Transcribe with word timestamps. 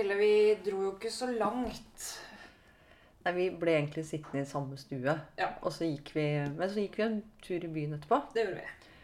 Mathilde, 0.00 0.16
vi 0.16 0.54
dro 0.64 0.78
jo 0.80 0.90
ikke 0.94 1.10
så 1.12 1.26
langt. 1.28 2.04
Nei, 3.24 3.32
Vi 3.36 3.48
ble 3.52 3.74
egentlig 3.76 4.06
sittende 4.08 4.46
i 4.46 4.48
samme 4.48 4.78
stue. 4.80 5.12
Ja. 5.36 5.50
Og 5.60 5.74
så 5.76 5.84
gikk 5.84 6.14
vi, 6.14 6.24
men 6.56 6.70
så 6.70 6.80
gikk 6.80 6.96
vi 6.96 7.04
en 7.04 7.18
tur 7.44 7.60
i 7.60 7.68
byen 7.68 7.98
etterpå. 7.98 8.22
Det 8.32 8.46
gjorde 8.46 8.62
vi. 8.62 8.94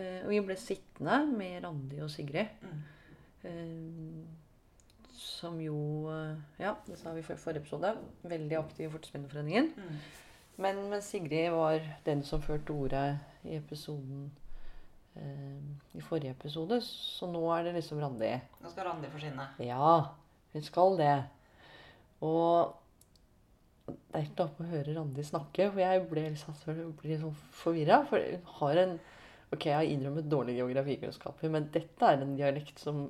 Eh, 0.00 0.22
og 0.22 0.32
vi 0.32 0.40
ble 0.48 0.56
sittende 0.56 1.18
med 1.28 1.60
Randi 1.64 2.00
og 2.00 2.08
Sigrid. 2.08 2.56
Mm. 2.64 2.80
Eh, 3.44 5.12
som 5.20 5.60
jo 5.60 5.76
eh, 6.14 6.40
Ja, 6.62 6.72
det 6.88 6.96
sa 7.02 7.12
vi 7.12 7.20
i 7.20 7.28
forrige 7.28 7.60
episode. 7.60 7.92
Veldig 8.24 8.60
aktiv 8.62 8.88
i 8.88 8.92
Fortespinnerforeningen. 8.96 9.72
Mm. 9.76 10.02
Men, 10.56 10.84
men 10.88 11.04
Sigrid 11.04 11.52
var 11.52 11.84
den 12.08 12.24
som 12.24 12.40
førte 12.40 12.72
ordet 12.72 13.18
i 13.44 13.58
episoden 13.60 14.30
eh, 15.20 15.72
i 15.92 16.00
forrige 16.00 16.32
episode. 16.32 16.80
Så 16.80 17.28
nå 17.28 17.44
er 17.52 17.68
det 17.68 17.82
liksom 17.82 18.00
Randi. 18.00 18.38
Nå 18.64 18.72
skal 18.72 18.88
Randi 18.88 19.12
forsvinne. 19.12 19.52
Ja, 19.60 19.98
hun 20.56 20.66
skal 20.66 20.96
det. 21.00 21.14
Og 22.26 22.74
det 23.86 24.18
er 24.18 24.24
ikke 24.26 24.46
noe 24.48 24.64
å 24.64 24.70
høre 24.72 24.94
Randi 24.96 25.24
snakke, 25.26 25.68
for 25.70 25.82
jeg 25.82 26.06
ble 26.10 26.24
liksom, 26.32 26.56
sånn 26.58 27.36
forvirra. 27.54 28.00
For 28.08 28.22
hun 28.22 28.50
har 28.60 28.82
en 28.86 28.98
Ok, 29.54 29.68
jeg 29.68 29.76
har 29.76 29.86
innrømmet 29.86 30.26
dårlige 30.26 30.58
geografikunnskaper, 30.58 31.50
men 31.54 31.68
dette 31.70 32.02
er 32.02 32.18
en 32.18 32.32
dialekt 32.34 32.80
som 32.82 33.04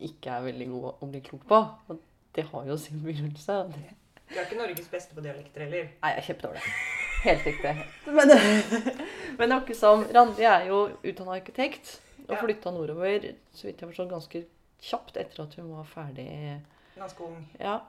ikke 0.00 0.32
er 0.32 0.46
veldig 0.46 0.68
god 0.70 0.86
å 1.04 1.08
bli 1.10 1.20
klok 1.26 1.42
på. 1.50 1.58
Og 1.92 1.98
det 2.36 2.46
har 2.48 2.70
jo 2.70 2.78
sin 2.80 3.02
begrunnelse. 3.04 3.58
Du 3.68 4.38
er 4.38 4.46
ikke 4.46 4.56
Norges 4.56 4.88
beste 4.88 5.12
på 5.12 5.24
dialekter 5.24 5.66
heller. 5.66 5.90
Nei, 6.00 6.12
jeg 6.14 6.22
er 6.22 6.26
kjempedårlig. 6.30 6.64
Helt 7.26 7.46
riktig. 7.50 7.74
Men, 8.16 8.32
men 9.38 9.54
akkurat 9.58 9.80
som 9.82 10.06
Randi 10.16 10.48
er 10.48 10.66
jo 10.70 10.80
utdanna 11.02 11.36
arkitekt 11.36 11.98
og 12.26 12.38
flytta 12.40 12.72
nordover 12.74 13.28
så 13.54 13.68
vidt 13.68 13.82
jeg 13.82 13.90
forstår, 13.90 14.10
ganske 14.10 14.42
kjapt 14.86 15.20
etter 15.20 15.44
at 15.44 15.56
hun 15.60 15.70
var 15.74 15.86
ferdig. 15.88 16.28
Ganske 16.96 17.24
ung. 17.26 17.42
Ja. 17.60 17.80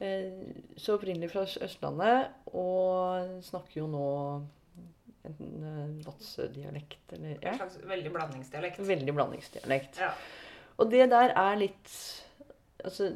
Eh, 0.00 0.32
Så 0.76 0.96
opprinnelig 0.98 1.30
fra 1.32 1.44
Østlandet 1.46 2.28
og 2.52 3.38
snakker 3.46 3.80
jo 3.80 3.86
nå 3.88 4.06
en 5.24 5.64
eh, 5.64 6.04
Vadsø-dialekt. 6.04 7.12
Eller 7.16 7.38
En 7.42 7.56
slags 7.58 7.78
veldig 7.88 8.12
blandingsdialekt. 8.12 8.78
veldig 8.84 9.14
blandingsdialekt. 9.16 10.00
Ja. 10.02 10.12
Og 10.78 10.90
det 10.90 11.08
der 11.10 11.32
er 11.38 11.56
litt 11.60 11.92
Altså, 12.84 13.06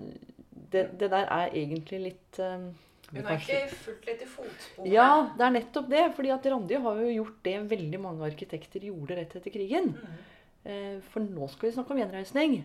det, 0.72 0.86
det 1.00 1.10
der 1.12 1.26
er 1.28 1.50
egentlig 1.52 1.98
litt 2.00 2.38
eh, 2.40 2.68
Hun 3.10 3.24
har 3.26 3.36
ikke 3.36 3.74
fulgt 3.82 4.06
litt 4.08 4.22
i 4.24 4.28
fotsporene. 4.30 4.92
ja, 4.94 5.08
det 5.36 5.44
er 5.44 5.50
nettopp 5.58 5.90
det. 5.90 6.04
fordi 6.16 6.30
at 6.32 6.46
Randi 6.46 6.74
har 6.86 7.02
jo 7.02 7.10
gjort 7.18 7.42
det 7.44 7.56
veldig 7.70 8.00
mange 8.00 8.24
arkitekter 8.24 8.80
gjorde 8.88 9.16
rett 9.18 9.36
etter 9.36 9.50
krigen. 9.52 9.92
Mm. 9.98 11.00
For 11.08 11.20
nå 11.24 11.46
skal 11.48 11.68
vi 11.68 11.74
snakke 11.74 11.92
om 11.94 12.00
gjenreisning. 12.02 12.56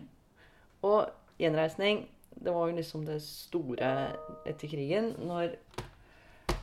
Og 0.84 1.08
gjenreisning, 1.40 2.02
det 2.40 2.52
var 2.54 2.68
jo 2.70 2.76
liksom 2.76 3.04
det 3.06 3.20
store 3.22 3.90
etter 4.46 4.68
krigen 4.68 5.12
når 5.26 5.54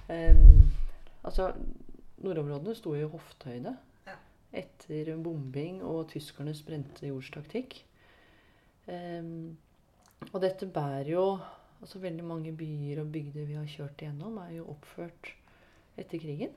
eh, 0.09 0.35
Altså, 1.23 1.51
nordområdene 2.25 2.73
sto 2.75 2.95
i 2.97 3.03
hoftehøyde 3.05 3.75
Ja. 4.07 4.15
etter 4.53 5.11
bombing 5.21 5.83
og 5.85 6.07
tyskernes 6.09 6.63
brente 6.65 7.05
jordstaktikk. 7.07 7.75
Eh, 8.87 9.23
og 10.33 10.41
dette 10.41 10.65
bærer 10.65 11.11
jo 11.13 11.25
Altså 11.81 11.97
veldig 11.99 12.23
mange 12.23 12.51
byer 12.53 12.99
og 13.01 13.07
bygder 13.11 13.45
vi 13.49 13.55
har 13.57 13.65
kjørt 13.65 14.01
igjennom, 14.03 14.35
er 14.37 14.51
jo 14.59 14.67
oppført 14.69 15.31
etter 15.97 16.19
krigen. 16.21 16.51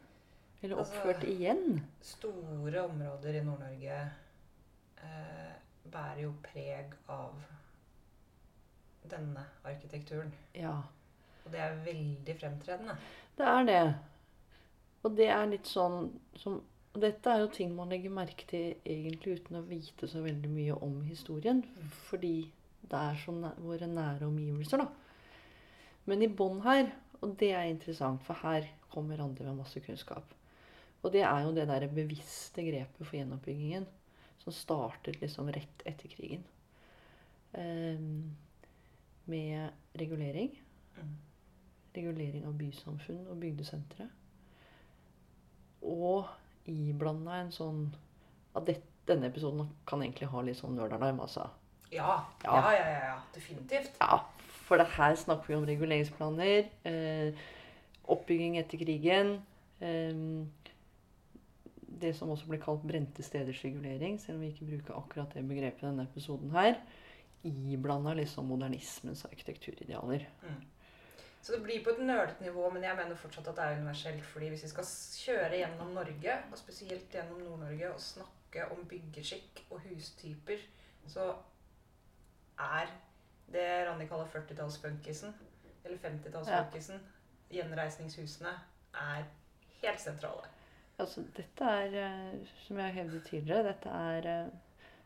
Eller 0.63 0.77
Altså- 0.77 0.99
oppført 0.99 1.25
igjen. 1.25 1.81
Store 2.03 2.83
områder 2.85 3.39
i 3.41 3.45
Nord-Norge 3.45 4.01
eh, 5.03 5.53
bærer 5.93 6.21
jo 6.23 6.35
preg 6.43 6.93
av 7.09 7.33
denne 9.11 9.45
arkitekturen. 9.65 10.33
Ja. 10.57 10.77
Og 11.45 11.53
det 11.53 11.61
er 11.61 11.81
veldig 11.85 12.37
fremtredende. 12.41 12.97
Det 13.37 13.49
er 13.51 13.67
det. 13.69 13.83
Og 15.05 15.17
det 15.19 15.29
er 15.29 15.51
litt 15.51 15.69
sånn 15.69 16.09
som 16.41 16.63
og 16.95 17.01
Dette 17.03 17.27
er 17.27 17.41
jo 17.43 17.49
ting 17.51 17.73
man 17.75 17.91
legger 17.91 18.13
merke 18.15 18.45
til 18.47 18.77
egentlig 18.87 19.41
uten 19.41 19.57
å 19.59 19.65
vite 19.67 20.07
så 20.07 20.21
veldig 20.23 20.47
mye 20.47 20.77
om 20.87 21.01
historien. 21.03 21.65
Fordi 22.07 22.37
det 22.87 23.01
er 23.01 23.19
som 23.19 23.41
våre 23.65 23.89
nære 23.91 24.29
omgivelser, 24.29 24.85
da. 24.85 24.87
Men 26.07 26.23
i 26.23 26.31
bånn 26.31 26.61
her, 26.63 26.93
og 27.19 27.35
det 27.41 27.51
er 27.51 27.67
interessant, 27.67 28.23
for 28.23 28.39
her 28.45 28.69
kommer 28.93 29.19
Randi 29.19 29.43
med 29.43 29.59
masse 29.59 29.83
kunnskap. 29.83 30.37
Og 31.03 31.11
det 31.13 31.25
er 31.27 31.43
jo 31.43 31.51
det 31.57 31.67
derre 31.67 31.91
bevisste 31.91 32.63
grepet 32.63 33.03
for 33.03 33.19
gjenoppbyggingen 33.19 33.89
som 34.45 34.55
startet 34.55 35.19
liksom 35.19 35.51
rett 35.53 35.83
etter 35.89 36.15
krigen. 36.15 36.45
Ehm, 37.59 38.37
med 39.27 39.71
regulering 40.01 40.51
Mm. 40.97 41.15
regulering 41.97 42.45
av 42.47 42.53
bysamfunn 42.59 43.27
og 43.31 43.41
bygdesentre. 43.41 44.07
Og 45.83 46.27
iblanda 46.71 47.41
en 47.43 47.51
sånn 47.55 47.87
at 48.57 48.67
det, 48.69 48.81
Denne 49.05 49.27
episoden 49.29 49.67
kan 49.87 50.01
egentlig 50.01 50.31
ha 50.33 50.41
litt 50.41 50.57
sånn 50.57 50.79
nerdalarm, 50.79 51.19
altså. 51.21 51.43
Ja. 51.93 52.23
Ja. 52.41 52.55
Ja, 52.55 52.71
ja, 52.73 52.85
ja, 52.89 53.01
ja. 53.11 53.17
Definitivt. 53.35 53.99
Ja, 54.01 54.17
for 54.65 54.81
det 54.81 54.87
her 54.95 55.13
snakker 55.21 55.51
vi 55.51 55.55
om 55.59 55.67
reguleringsplaner. 55.69 56.71
Eh, 56.89 57.35
oppbygging 58.09 58.57
etter 58.57 58.81
krigen. 58.81 59.35
Eh, 59.85 60.15
det 62.01 62.15
som 62.17 62.33
også 62.33 62.49
blir 62.49 62.63
kalt 62.65 62.81
brente 62.89 63.23
steders 63.23 63.61
regulering, 63.65 64.17
selv 64.19 64.39
om 64.39 64.47
vi 64.47 64.55
ikke 64.55 64.71
bruker 64.71 64.97
akkurat 65.03 65.35
det 65.37 65.45
begrepet 65.51 65.83
i 65.85 65.87
denne 65.91 66.09
episoden 66.09 66.51
her. 66.57 66.81
Iblanda 67.45 68.15
liksom 68.15 68.47
modernismens 68.49 69.25
arkitekturidealer. 69.29 70.27
Så 71.45 71.53
det 71.53 71.61
blir 71.61 71.83
på 71.85 71.93
et 71.93 71.99
nølete 72.01 72.41
nivå, 72.41 72.71
men 72.73 72.87
jeg 72.87 72.97
mener 72.97 73.19
fortsatt 73.21 73.51
at 73.51 73.59
det 73.59 73.65
er 73.65 73.81
universelt. 73.81 74.25
fordi 74.25 74.49
hvis 74.49 74.63
vi 74.65 74.69
skal 74.69 74.87
kjøre 75.25 75.59
gjennom 75.59 75.91
Norge, 75.93 76.37
og 76.53 76.59
spesielt 76.59 77.11
gjennom 77.13 77.43
Nord-Norge, 77.43 77.91
og 77.93 78.01
snakke 78.01 78.65
om 78.73 78.87
byggeskikk 78.89 79.65
og 79.71 79.83
hustyper, 79.85 80.63
så 81.07 81.35
er 82.59 82.89
det 83.53 83.67
Randi 83.89 84.07
kaller 84.09 84.31
40-tallsfunkisen, 84.33 85.35
eller 85.85 85.99
50-tallsfunkisen, 85.99 87.05
gjenreisningshusene, 87.53 88.55
er 88.95 89.29
helt 89.83 90.01
sentrale. 90.01 90.49
Altså, 90.99 91.27
dette 91.37 91.65
er, 91.65 91.95
eh, 92.07 92.49
som 92.65 92.79
jeg 92.79 92.87
har 92.87 93.03
hevdet 93.03 93.25
tidligere, 93.27 93.69
dette 93.69 93.89
er, 93.89 94.29
eh, 94.33 94.53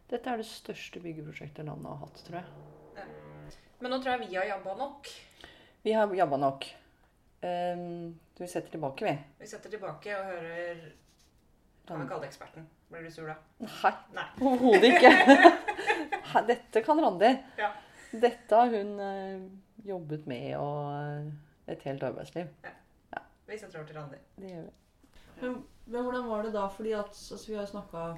dette 0.08 0.30
er 0.32 0.40
det 0.40 0.48
største 0.48 1.00
byggeprosjektet 1.04 1.66
landet 1.68 1.90
har 1.90 1.98
hatt, 2.00 2.20
tror 2.24 2.38
jeg. 2.40 3.06
Men 3.78 3.92
nå 3.92 3.98
tror 4.02 4.14
jeg 4.14 4.28
vi 4.28 4.38
har 4.38 4.48
jabba 4.48 4.74
nok. 4.78 5.10
Vi 5.84 5.92
har 5.94 6.14
jobba 6.14 6.38
nok. 6.40 6.64
Um, 7.42 8.18
vi 8.38 8.48
setter 8.50 8.72
tilbake, 8.72 9.04
vi. 9.04 9.12
Vi 9.38 9.46
setter 9.46 9.70
tilbake 9.70 10.14
og 10.16 10.24
hører 10.32 10.80
Kan 11.86 12.00
vi 12.02 12.08
kalle 12.08 12.24
det 12.24 12.30
eksperten? 12.32 12.64
Blir 12.88 13.04
du 13.06 13.12
sur 13.12 13.28
da? 13.28 13.36
Nei, 13.62 13.92
Nei. 14.16 14.24
overhodet 14.40 14.90
ikke. 14.90 15.12
Dette 16.50 16.82
kan 16.84 17.00
Randi. 17.04 17.30
Ja. 17.60 17.70
Dette 18.10 18.58
har 18.58 18.72
hun 18.72 18.96
uh, 18.98 19.46
jobbet 19.86 20.26
med 20.28 20.56
og 20.58 20.88
uh, 20.88 21.30
et 21.68 21.84
helt 21.86 22.02
arbeidsliv. 22.02 22.50
Vi 23.48 23.56
setter 23.56 23.78
over 23.78 23.88
til 23.88 23.96
Randi. 23.96 24.18
Det 24.36 24.50
gjør 24.50 24.66
vi. 24.66 24.74
Men, 25.40 25.54
men 25.86 26.02
hvordan 26.02 26.26
var 26.28 26.42
det 26.44 26.52
da? 26.56 26.66
Fordi 26.72 26.92
at 26.96 27.14
altså, 27.14 27.44
vi 27.48 27.56
har 27.56 27.68
snakka 27.70 28.08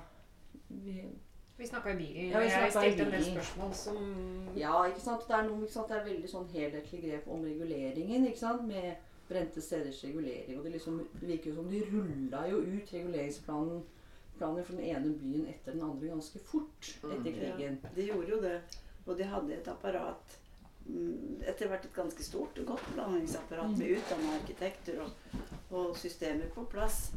vi, 1.60 1.68
snakka 1.68 1.92
i 1.92 1.98
bilen, 2.00 2.32
Ja, 2.32 2.40
vi 2.40 2.48
jeg 2.48 2.72
stilte 2.72 3.06
en 3.06 3.14
del 3.14 3.28
spørsmål 3.28 3.74
som 3.76 4.02
Ja, 4.56 4.74
ikke 4.88 5.04
sant? 5.04 5.28
Det 5.28 5.36
er, 5.36 5.46
noe, 5.46 5.62
ikke 5.62 5.76
sant? 5.76 5.92
det 5.92 6.00
er 6.00 6.08
veldig 6.08 6.32
sånn 6.32 6.50
helhetlig 6.54 7.00
grep 7.04 7.30
om 7.30 7.46
reguleringen. 7.46 8.26
ikke 8.26 8.42
sant? 8.42 8.66
Med 8.68 9.06
brente 9.30 9.62
steders 9.62 10.02
regulering. 10.04 10.58
Og 10.58 10.64
det 10.66 10.74
liksom 10.74 11.00
virker 11.20 11.52
jo 11.52 11.60
som 11.60 11.70
de 11.70 11.82
rulla 11.92 12.44
jo 12.50 12.60
ut 12.64 12.92
reguleringsplanen 12.92 13.82
planer 14.40 14.64
for 14.64 14.78
den 14.78 14.88
ene 14.88 15.14
byen 15.20 15.48
etter 15.52 15.76
den 15.76 15.84
andre 15.84 16.14
ganske 16.14 16.40
fort 16.50 16.94
etter 17.04 17.32
krigen. 17.36 17.80
De 17.94 18.06
gjorde 18.08 18.32
jo 18.34 18.40
det. 18.42 18.60
Og 19.06 19.18
de 19.18 19.26
hadde 19.26 19.54
et 19.56 19.68
apparat 19.68 20.34
mm, 20.86 21.42
Etter 21.50 21.70
hvert 21.70 21.86
et 21.86 21.94
ganske 21.96 22.24
stort 22.24 22.58
og 22.60 22.66
godt 22.72 22.90
planleggingsapparat 22.94 23.78
med 23.78 23.94
utdanna 23.96 24.34
arkitekter 24.38 25.00
og, 25.04 25.38
og 25.70 25.96
systemer 25.98 26.50
på 26.54 26.64
plass. 26.72 27.10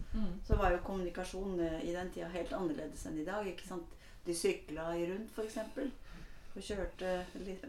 Så 0.48 0.60
var 0.60 0.72
jo 0.72 0.84
kommunikasjonen 0.88 1.60
eh, 1.60 1.84
i 1.90 1.96
den 1.96 2.12
tida 2.14 2.30
helt 2.34 2.54
annerledes 2.56 3.06
enn 3.10 3.20
i 3.20 3.28
dag. 3.28 3.48
ikke 3.48 3.68
sant? 3.68 4.00
De 4.26 4.36
sykla 4.36 4.94
i 4.98 5.06
rundt, 5.12 5.32
f.eks. 5.36 5.58
Og 6.56 6.62
kjørte 6.62 7.26
litt- 7.36 7.66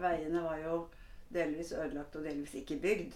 Veiene 0.00 0.42
var 0.44 0.58
jo 0.62 0.88
delvis 1.34 1.72
ødelagt 1.72 2.14
og 2.16 2.24
delvis 2.24 2.54
ikke 2.54 2.76
bygd. 2.80 3.12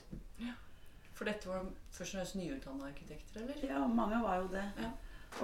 For 1.15 1.25
dette 1.29 1.49
var 1.49 1.67
først 1.93 2.15
og 2.15 2.19
fremst 2.19 2.35
nyutdanna 2.37 2.87
arkitekter, 2.89 3.41
eller? 3.43 3.67
Ja, 3.69 3.87
mange 3.87 4.19
var 4.23 4.37
jo 4.41 4.49
det. 4.53 4.65
Ja. 4.81 4.91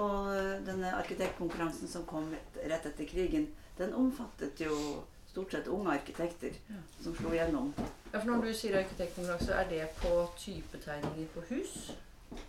Og 0.02 0.30
denne 0.66 0.90
arkitektkonkurransen 0.98 1.88
som 1.88 2.06
kom 2.06 2.32
rett 2.56 2.86
etter 2.88 3.06
krigen, 3.06 3.46
den 3.78 3.92
omfattet 3.94 4.60
jo 4.60 5.04
stort 5.28 5.52
sett 5.52 5.68
unge 5.68 5.92
arkitekter 5.92 6.56
Ja. 6.70 6.80
som 7.02 7.14
slo 7.14 7.30
gjennom. 7.30 7.74
Ja, 8.12 8.18
for 8.18 8.26
Når 8.30 8.40
du 8.48 8.52
sier 8.54 8.78
arkitektkonkurranse, 8.80 9.52
er 9.52 9.68
det 9.68 9.88
på 10.00 10.28
typetegninger 10.38 11.28
på 11.34 11.40
hus? 11.54 11.92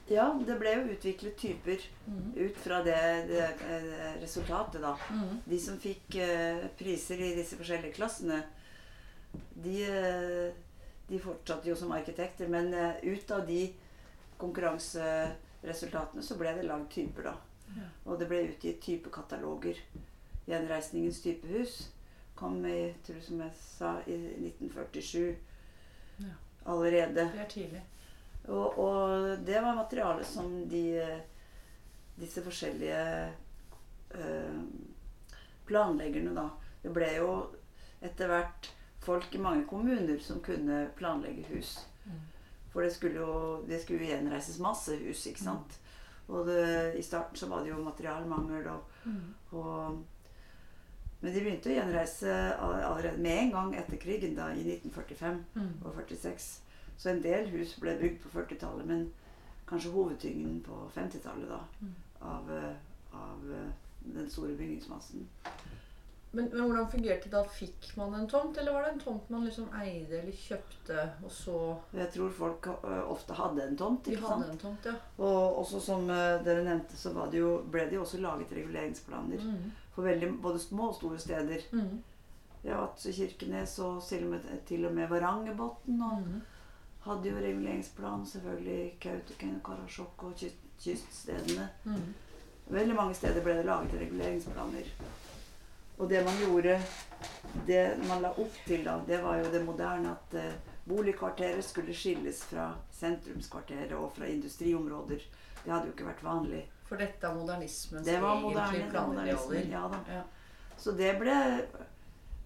Ja, 0.10 0.26
det 0.48 0.56
ble 0.60 0.72
jo 0.74 0.86
utviklet 0.94 1.36
typer 1.38 1.82
ut 2.36 2.58
fra 2.64 2.80
det, 2.84 2.96
det 3.30 3.48
resultatet, 4.22 4.82
da. 4.82 4.94
De 5.46 5.60
som 5.60 5.78
fikk 5.80 6.16
eh, 6.24 6.64
priser 6.80 7.20
i 7.22 7.34
disse 7.38 7.56
forskjellige 7.60 7.94
klassene, 7.98 8.40
de, 9.54 9.76
eh, 9.84 10.54
de 11.10 11.20
fortsatte 11.24 11.70
jo 11.70 11.76
som 11.76 11.92
arkitekter, 11.96 12.48
men 12.52 12.74
eh, 12.74 13.04
ut 13.04 13.32
av 13.36 13.46
de 13.48 13.62
konkurranseresultatene 14.42 16.24
så 16.24 16.38
ble 16.40 16.54
det 16.58 16.66
lagd 16.68 16.90
typer, 16.94 17.30
da. 17.32 17.36
Ja. 17.78 17.88
Og 18.08 18.20
det 18.22 18.28
ble 18.32 18.46
utgitt 18.48 18.80
typekataloger. 18.86 19.80
Gjenreisningens 20.48 21.20
typehus 21.24 21.78
kom 22.40 22.62
i, 22.70 22.94
tror 23.04 23.18
jeg, 23.20 23.26
som 23.28 23.42
jeg 23.44 23.54
sa, 23.60 23.94
i 24.08 24.18
1947 24.48 25.36
Ja. 26.24 26.34
allerede. 26.66 27.14
Det 27.34 27.40
er 27.44 27.50
tidlig. 27.52 27.82
Og, 28.48 28.78
og 28.80 29.46
det 29.46 29.60
var 29.64 29.76
materiale 29.76 30.24
som 30.26 30.68
de 30.72 30.84
disse 32.18 32.42
forskjellige 32.42 33.02
øh, 34.16 34.62
planleggerne, 35.68 36.32
da 36.36 36.48
Det 36.84 36.94
ble 36.96 37.10
jo 37.18 37.32
etter 38.02 38.28
hvert 38.32 38.70
folk 39.04 39.34
i 39.36 39.42
mange 39.42 39.66
kommuner 39.68 40.20
som 40.24 40.40
kunne 40.44 40.88
planlegge 40.98 41.44
hus. 41.52 41.74
Mm. 42.06 42.22
For 42.72 42.82
det 42.86 42.94
skulle 42.96 43.20
jo 43.20 43.64
det 43.68 43.82
skulle 43.84 44.06
jo 44.06 44.12
gjenreises 44.14 44.60
masse 44.64 44.96
hus, 45.02 45.26
ikke 45.28 45.44
sant. 45.44 45.78
Og 46.28 46.46
det, 46.48 46.96
i 47.00 47.02
starten 47.04 47.36
så 47.40 47.48
var 47.48 47.64
det 47.64 47.72
jo 47.74 47.84
materialmangel 47.84 48.68
og, 48.68 48.94
Mm. 49.08 49.34
og 49.52 50.04
Men 51.22 51.34
de 51.34 51.40
begynte 51.42 51.70
å 51.70 51.74
gjenreise 51.74 52.34
allerede 52.62 53.18
med 53.18 53.38
en 53.40 53.52
gang 53.52 53.76
etter 53.76 53.98
krigen, 53.98 54.36
da, 54.36 54.50
i 54.54 54.62
1945 54.64 55.40
Mm. 55.56 55.70
og 55.86 55.96
46. 55.96 56.62
Så 56.98 57.10
en 57.10 57.22
del 57.22 57.48
hus 57.54 57.76
ble 57.80 57.94
bygd 58.00 58.22
på 58.24 58.30
40-tallet, 58.40 58.86
men 58.90 59.12
kanskje 59.70 59.92
hovedtyngden 59.94 60.62
på 60.66 60.78
50-tallet, 60.96 61.50
da. 61.50 61.60
Mm. 61.82 61.96
Av, 62.22 62.52
eh, 62.52 62.76
av 63.14 63.52
eh, 63.54 63.72
den 64.16 64.30
store 64.30 64.56
bygningsmassen. 64.58 65.28
Men, 66.32 66.50
men 66.52 66.64
hvordan 66.68 66.90
fungerte 66.92 67.30
det 67.30 67.32
da? 67.38 67.44
Fikk 67.50 67.86
man 67.98 68.14
en 68.18 68.28
tomt, 68.30 68.58
eller 68.58 68.74
var 68.76 68.84
det 68.84 68.90
en 68.96 69.00
tomt 69.00 69.30
man 69.32 69.46
liksom 69.48 69.70
eide 69.80 70.20
eller 70.20 70.32
kjøpte, 70.36 71.06
og 71.24 71.32
så 71.32 71.56
Jeg 71.96 72.10
tror 72.14 72.34
folk 72.36 72.68
eh, 72.68 73.04
ofte 73.12 73.34
hadde 73.38 73.64
en 73.64 73.78
tomt, 73.80 74.04
De 74.06 74.12
ikke 74.18 74.28
hadde 74.28 74.50
sant? 74.50 74.52
en 74.58 74.60
tomt, 74.66 74.90
ja. 74.90 74.96
Og 75.24 75.62
også 75.62 75.80
som 75.86 76.08
dere 76.10 76.66
nevnte, 76.68 76.98
så 77.00 77.14
var 77.16 77.32
det 77.32 77.40
jo, 77.40 77.54
ble 77.72 77.86
det 77.88 77.96
jo 78.00 78.04
også 78.04 78.20
laget 78.26 78.52
reguleringsplaner 78.58 79.40
Mm. 79.46 79.72
for 79.96 80.04
veldig, 80.06 80.34
både 80.42 80.60
små 80.60 80.90
og 80.92 80.96
store 81.00 81.20
steder. 81.20 81.64
Mm. 81.72 82.04
Ja, 82.64 82.84
at 82.84 83.08
Kirkenes 83.16 83.80
og 83.80 84.04
til 84.10 84.24
og 84.26 84.30
med, 84.36 84.40
til 84.68 84.86
og 84.86 84.94
med 84.94 85.08
Varangerbotn 85.10 86.02
og 86.02 86.22
Mm. 86.22 86.42
Hadde 87.08 87.30
jo 87.32 87.42
reguleringsplan. 87.42 88.26
Selvfølgelig 88.30 88.98
Kautokeino, 89.04 89.60
Karasjok 89.66 90.24
og 90.30 90.36
kyst, 90.40 90.64
kyststedene. 90.84 91.70
Mm. 91.86 92.14
Veldig 92.70 92.96
mange 92.96 93.16
steder 93.16 93.44
ble 93.46 93.56
det 93.58 93.66
laget 93.66 93.96
reguleringsplaner. 94.02 94.92
Og 95.98 96.10
det 96.12 96.20
man 96.26 96.36
gjorde, 96.38 96.76
det 97.66 97.84
man 98.06 98.22
la 98.22 98.30
opp 98.38 98.58
til 98.68 98.84
da, 98.86 99.00
det 99.08 99.18
var 99.24 99.40
jo 99.42 99.52
det 99.52 99.64
moderne 99.66 100.12
at 100.14 100.36
eh, 100.38 100.74
boligkvarteret 100.88 101.66
skulle 101.66 101.96
skilles 101.98 102.44
fra 102.52 102.68
sentrumskvarteret 102.94 103.96
og 103.98 104.12
fra 104.16 104.28
industriområder. 104.30 105.24
Det 105.64 105.72
hadde 105.74 105.90
jo 105.90 105.96
ikke 105.96 106.06
vært 106.12 106.22
vanlig. 106.24 106.62
For 106.88 107.02
dette 107.02 107.28
er 107.28 107.36
modernismens 107.36 108.06
Det 108.06 108.20
var 108.22 108.38
moderne. 108.40 108.84
var 108.84 108.92
planidealer. 108.94 109.72
Ja, 109.72 109.88
da. 109.92 110.04
Ja. 110.20 110.22
Så 110.78 110.94
det 110.96 111.16
ble 111.20 111.34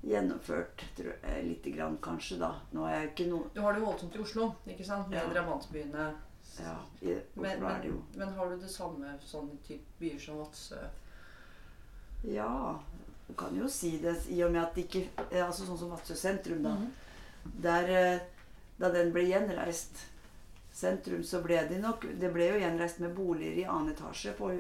gjennomført 0.04 0.82
tror 0.98 1.14
jeg, 1.14 1.44
litt, 1.46 1.68
grann, 1.76 1.98
kanskje, 2.02 2.40
da. 2.42 2.56
Nå 2.74 2.86
er 2.88 2.96
jeg 3.02 3.10
ikke 3.12 3.28
noe 3.30 3.50
Du 3.54 3.62
har 3.62 3.74
det 3.74 3.82
jo 3.84 3.86
voldsomt 3.86 4.16
i 4.16 4.20
Oslo, 4.24 4.48
ikke 4.68 4.86
sant? 4.86 5.10
Med 5.10 5.20
Ja. 5.22 5.28
drabantbyene. 5.34 6.14
Ja, 6.60 6.76
i 7.02 7.14
Men, 7.36 7.64
er 7.64 7.80
det 7.82 7.88
jo 7.90 7.94
men, 8.16 8.26
men 8.26 8.34
har 8.36 8.50
du 8.50 8.58
det 8.60 8.70
samme 8.70 9.14
sånn 9.24 9.52
type 9.68 9.86
byer 10.00 10.20
som 10.20 10.38
Vadsø? 10.42 10.82
Ja, 12.24 12.80
du 13.28 13.34
kan 13.34 13.56
jo 13.56 13.70
si 13.70 13.98
det 14.02 14.16
i 14.30 14.42
og 14.44 14.52
med 14.52 14.62
at 14.64 14.76
det 14.76 14.84
ikke 14.88 15.06
eh, 15.32 15.46
Altså 15.46 15.66
sånn 15.66 15.78
som 15.80 15.94
Vadsø 15.94 16.16
sentrum, 16.18 16.62
da. 16.66 16.76
Mhm. 16.76 16.92
Der, 17.64 17.90
eh, 17.90 18.20
da 18.78 18.90
den 18.94 19.12
ble 19.14 19.24
gjenreist, 19.30 20.04
sentrum, 20.74 21.24
så 21.24 21.42
ble 21.44 21.58
det 21.70 21.80
nok 21.82 22.06
Det 22.20 22.30
ble 22.34 22.50
jo 22.52 22.60
gjenreist 22.62 23.00
med 23.00 23.16
boliger 23.18 23.58
i 23.64 23.66
annen 23.66 23.94
etasje, 23.96 24.34
på, 24.38 24.52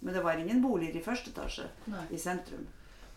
men 0.00 0.14
det 0.14 0.22
var 0.24 0.38
ingen 0.38 0.62
boliger 0.62 0.96
i 0.98 1.02
første 1.04 1.30
etasje 1.30 1.68
Nei. 1.86 2.06
i 2.10 2.18
sentrum. 2.18 2.66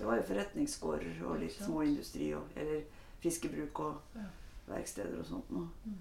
Det 0.02 0.08
var 0.10 0.18
jo 0.18 0.24
forretningsgårder 0.26 1.18
og 1.30 1.36
litt 1.44 1.54
små 1.54 1.84
industri, 1.86 2.32
småindustri 2.32 2.34
og 2.34 2.56
Eller 2.58 2.80
fiskebruk 3.22 3.80
og 3.80 4.16
Ja. 4.18 4.24
verksteder 4.68 5.20
og 5.20 5.26
sånt 5.30 5.52
noe. 5.54 5.68
Mm. 5.86 5.98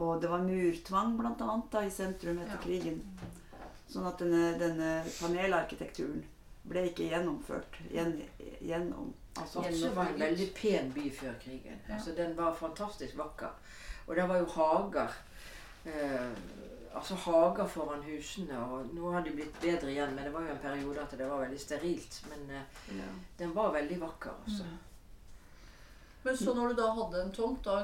Og 0.00 0.20
det 0.22 0.30
var 0.30 0.42
murtvang 0.46 1.18
blant 1.18 1.42
annet 1.44 1.66
da, 1.74 1.82
i 1.84 1.90
sentrum 1.90 2.38
etter 2.40 2.56
Ja. 2.56 2.62
krigen. 2.62 3.02
Sånn 3.90 4.06
at 4.08 4.18
denne, 4.18 4.58
denne 4.58 5.04
panelarkitekturen 5.20 6.24
ble 6.66 6.86
ikke 6.88 7.10
gjennomført. 7.10 7.76
Gjen, 7.92 8.22
gjennom, 8.62 9.12
altså, 9.36 9.60
Gjennom- 9.62 9.94
var 9.94 10.06
en 10.06 10.18
veldig 10.24 10.54
pen 10.54 10.90
by 10.92 11.10
før 11.10 11.34
krigen. 11.40 11.78
Ja. 11.88 11.94
Altså, 11.96 12.14
den 12.16 12.34
var 12.36 12.54
fantastisk 12.54 13.14
vakker. 13.16 13.50
Og 14.08 14.16
det 14.16 14.26
var 14.28 14.38
jo 14.38 14.46
hager. 14.46 15.12
Eh, 15.84 16.30
altså 16.94 17.14
hager 17.14 17.66
foran 17.66 18.02
husene. 18.06 18.58
Og 18.58 18.94
nå 18.94 19.12
har 19.12 19.24
de 19.26 19.34
blitt 19.34 19.60
bedre 19.62 19.90
igjen, 19.92 20.14
men 20.14 20.24
det 20.24 20.32
var 20.34 20.46
jo 20.46 20.54
en 20.54 20.62
periode 20.62 21.02
at 21.02 21.18
det 21.18 21.28
var 21.28 21.42
veldig 21.44 21.60
sterilt. 21.60 22.20
Men 22.30 22.50
eh, 22.50 22.80
ja. 22.98 23.10
den 23.38 23.54
var 23.54 23.74
veldig 23.74 24.00
vakker. 24.00 24.36
Altså. 24.46 24.64
Mm. 24.64 24.78
Men 26.24 26.36
så 26.40 26.54
når 26.56 26.68
du 26.68 26.80
da 26.80 26.88
hadde 26.96 27.22
en 27.22 27.34
tomt, 27.36 27.64
da 27.64 27.82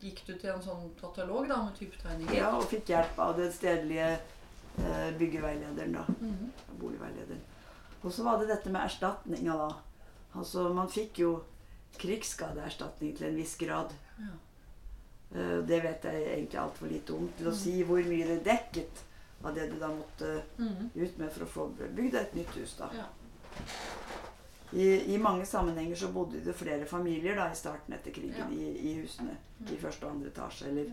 gikk 0.00 0.24
du 0.26 0.32
til 0.34 0.50
en 0.50 0.62
sånn 0.64 0.88
katalog 0.98 1.46
da, 1.48 1.60
med 1.66 1.76
typetegninger? 1.78 2.34
ja, 2.34 2.50
og 2.56 2.66
fikk 2.70 2.90
hjelp 2.90 3.20
av 3.22 3.36
den 3.38 3.52
stedlige 3.54 4.08
eh, 4.16 5.10
byggeveilederen, 5.20 5.94
da. 5.94 6.04
Mhm. 6.16 6.50
Boligveilederen. 6.80 7.46
Og 8.00 8.12
så 8.16 8.24
var 8.24 8.40
det 8.40 8.48
dette 8.48 8.72
med 8.72 8.82
erstatninga, 8.82 9.56
da. 9.60 9.70
Altså, 10.40 10.68
man 10.74 10.88
fikk 10.90 11.20
jo 11.22 11.32
krigsskadeerstatning 12.00 13.16
til 13.18 13.28
en 13.28 13.36
viss 13.38 13.56
grad. 13.60 13.92
Ja. 14.18 14.32
Eh, 15.34 15.58
det 15.66 15.80
vet 15.82 16.02
jeg 16.04 16.22
egentlig 16.26 16.58
altfor 16.60 16.86
lite 16.90 17.12
om 17.14 17.28
til 17.38 17.46
å 17.46 17.54
si 17.54 17.82
hvor 17.86 18.02
mye 18.08 18.26
det 18.26 18.40
dekket 18.44 19.04
av 19.44 19.54
det 19.54 19.68
du 19.70 19.78
da 19.78 19.88
måtte 19.88 20.42
Mhm. 20.58 20.90
ut 20.94 21.18
med 21.18 21.32
for 21.32 21.44
å 21.44 21.48
få 21.48 21.68
bygd 21.96 22.14
et 22.14 22.34
nytt 22.34 22.56
hus. 22.56 22.74
da. 22.78 22.88
I, 24.72 25.14
I 25.14 25.18
mange 25.18 25.46
sammenhenger 25.46 25.96
så 25.96 26.08
bodde 26.12 26.40
det 26.44 26.54
flere 26.54 26.84
familier 26.86 27.34
da 27.36 27.48
i 27.50 27.56
starten 27.56 27.94
etter 27.94 28.10
krigen 28.14 28.52
i, 28.52 28.68
i 28.90 28.94
husene. 29.02 29.36
I 29.60 29.72
Mm. 29.74 29.80
første 29.80 30.04
og 30.06 30.12
andre 30.12 30.28
etasje. 30.30 30.68
Eller 30.68 30.84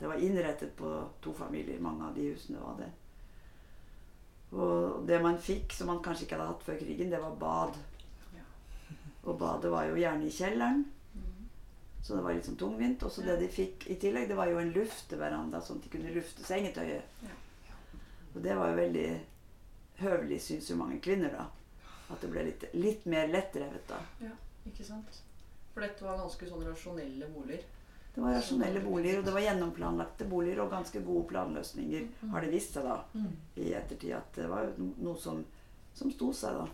det 0.00 0.08
var 0.08 0.14
innrettet 0.16 0.76
på 0.76 1.08
to 1.22 1.32
familier. 1.32 1.78
Mange 1.80 2.04
av 2.08 2.14
de 2.14 2.30
husene 2.32 2.58
var 2.60 2.76
det. 2.78 2.88
Og 4.52 5.06
det 5.06 5.20
man 5.22 5.38
fikk 5.38 5.72
som 5.72 5.86
man 5.86 6.02
kanskje 6.02 6.22
ikke 6.26 6.36
hadde 6.38 6.46
hatt 6.48 6.62
før 6.66 6.78
krigen, 6.80 7.10
det 7.10 7.20
var 7.20 7.34
bad. 7.36 7.74
Og 9.24 9.38
badet 9.38 9.70
var 9.70 9.84
jo 9.88 9.94
gjerne 9.96 10.26
i 10.26 10.30
kjelleren. 10.30 10.84
Så 12.06 12.14
det 12.16 12.22
var 12.22 12.34
litt 12.36 12.46
sånn 12.46 12.56
tungvint. 12.60 13.02
Og 13.02 13.10
så 13.10 13.24
Ja. 13.24 13.32
det 13.34 13.40
de 13.40 13.48
fikk 13.48 13.88
i 13.90 13.96
tillegg, 13.98 14.28
det 14.28 14.36
var 14.38 14.46
jo 14.46 14.58
en 14.62 14.72
lufteveranda, 14.72 15.58
sånn 15.60 15.80
at 15.80 15.82
de 15.90 15.98
kunne 15.98 16.14
lufte 16.14 16.44
sengetøyet. 16.46 17.02
Ja. 17.22 17.34
Og 18.36 18.42
det 18.44 18.54
var 18.56 18.68
jo 18.70 18.76
veldig 18.76 19.20
høvelig, 19.98 20.40
syns 20.44 20.68
jo 20.70 20.76
mange 20.76 21.00
kvinner, 21.00 21.30
da. 21.32 21.46
At 22.12 22.20
det 22.22 22.30
ble 22.30 22.44
litt, 22.44 22.64
litt 22.74 23.06
mer 23.06 23.26
lettrevet 23.32 23.86
da. 23.88 23.98
Ja, 24.22 24.30
Ikke 24.66 24.84
sant? 24.84 25.20
For 25.74 25.80
dette 25.80 26.02
var 26.04 26.16
ganske 26.18 26.46
sånn 26.48 26.64
rasjonelle 26.66 27.26
boliger. 27.32 27.62
Det 28.14 28.22
var 28.22 28.32
rasjonelle 28.34 28.80
boliger, 28.82 29.18
og 29.18 29.24
det 29.24 29.32
var 29.34 29.40
gjennomplanlagte 29.44 30.28
boliger 30.28 30.60
og 30.64 30.70
ganske 30.70 31.02
gode 31.04 31.28
planløsninger, 31.28 32.08
Mm. 32.22 32.30
har 32.30 32.40
det 32.40 32.50
vist 32.50 32.72
seg 32.72 32.82
da 32.84 33.04
Mhm. 33.14 33.32
i 33.56 33.72
ettertid. 33.74 34.12
At 34.16 34.32
det 34.34 34.48
var 34.48 34.72
noe 34.78 35.16
som, 35.16 35.44
som 35.94 36.10
sto 36.10 36.32
seg, 36.32 36.52
da. 36.52 36.68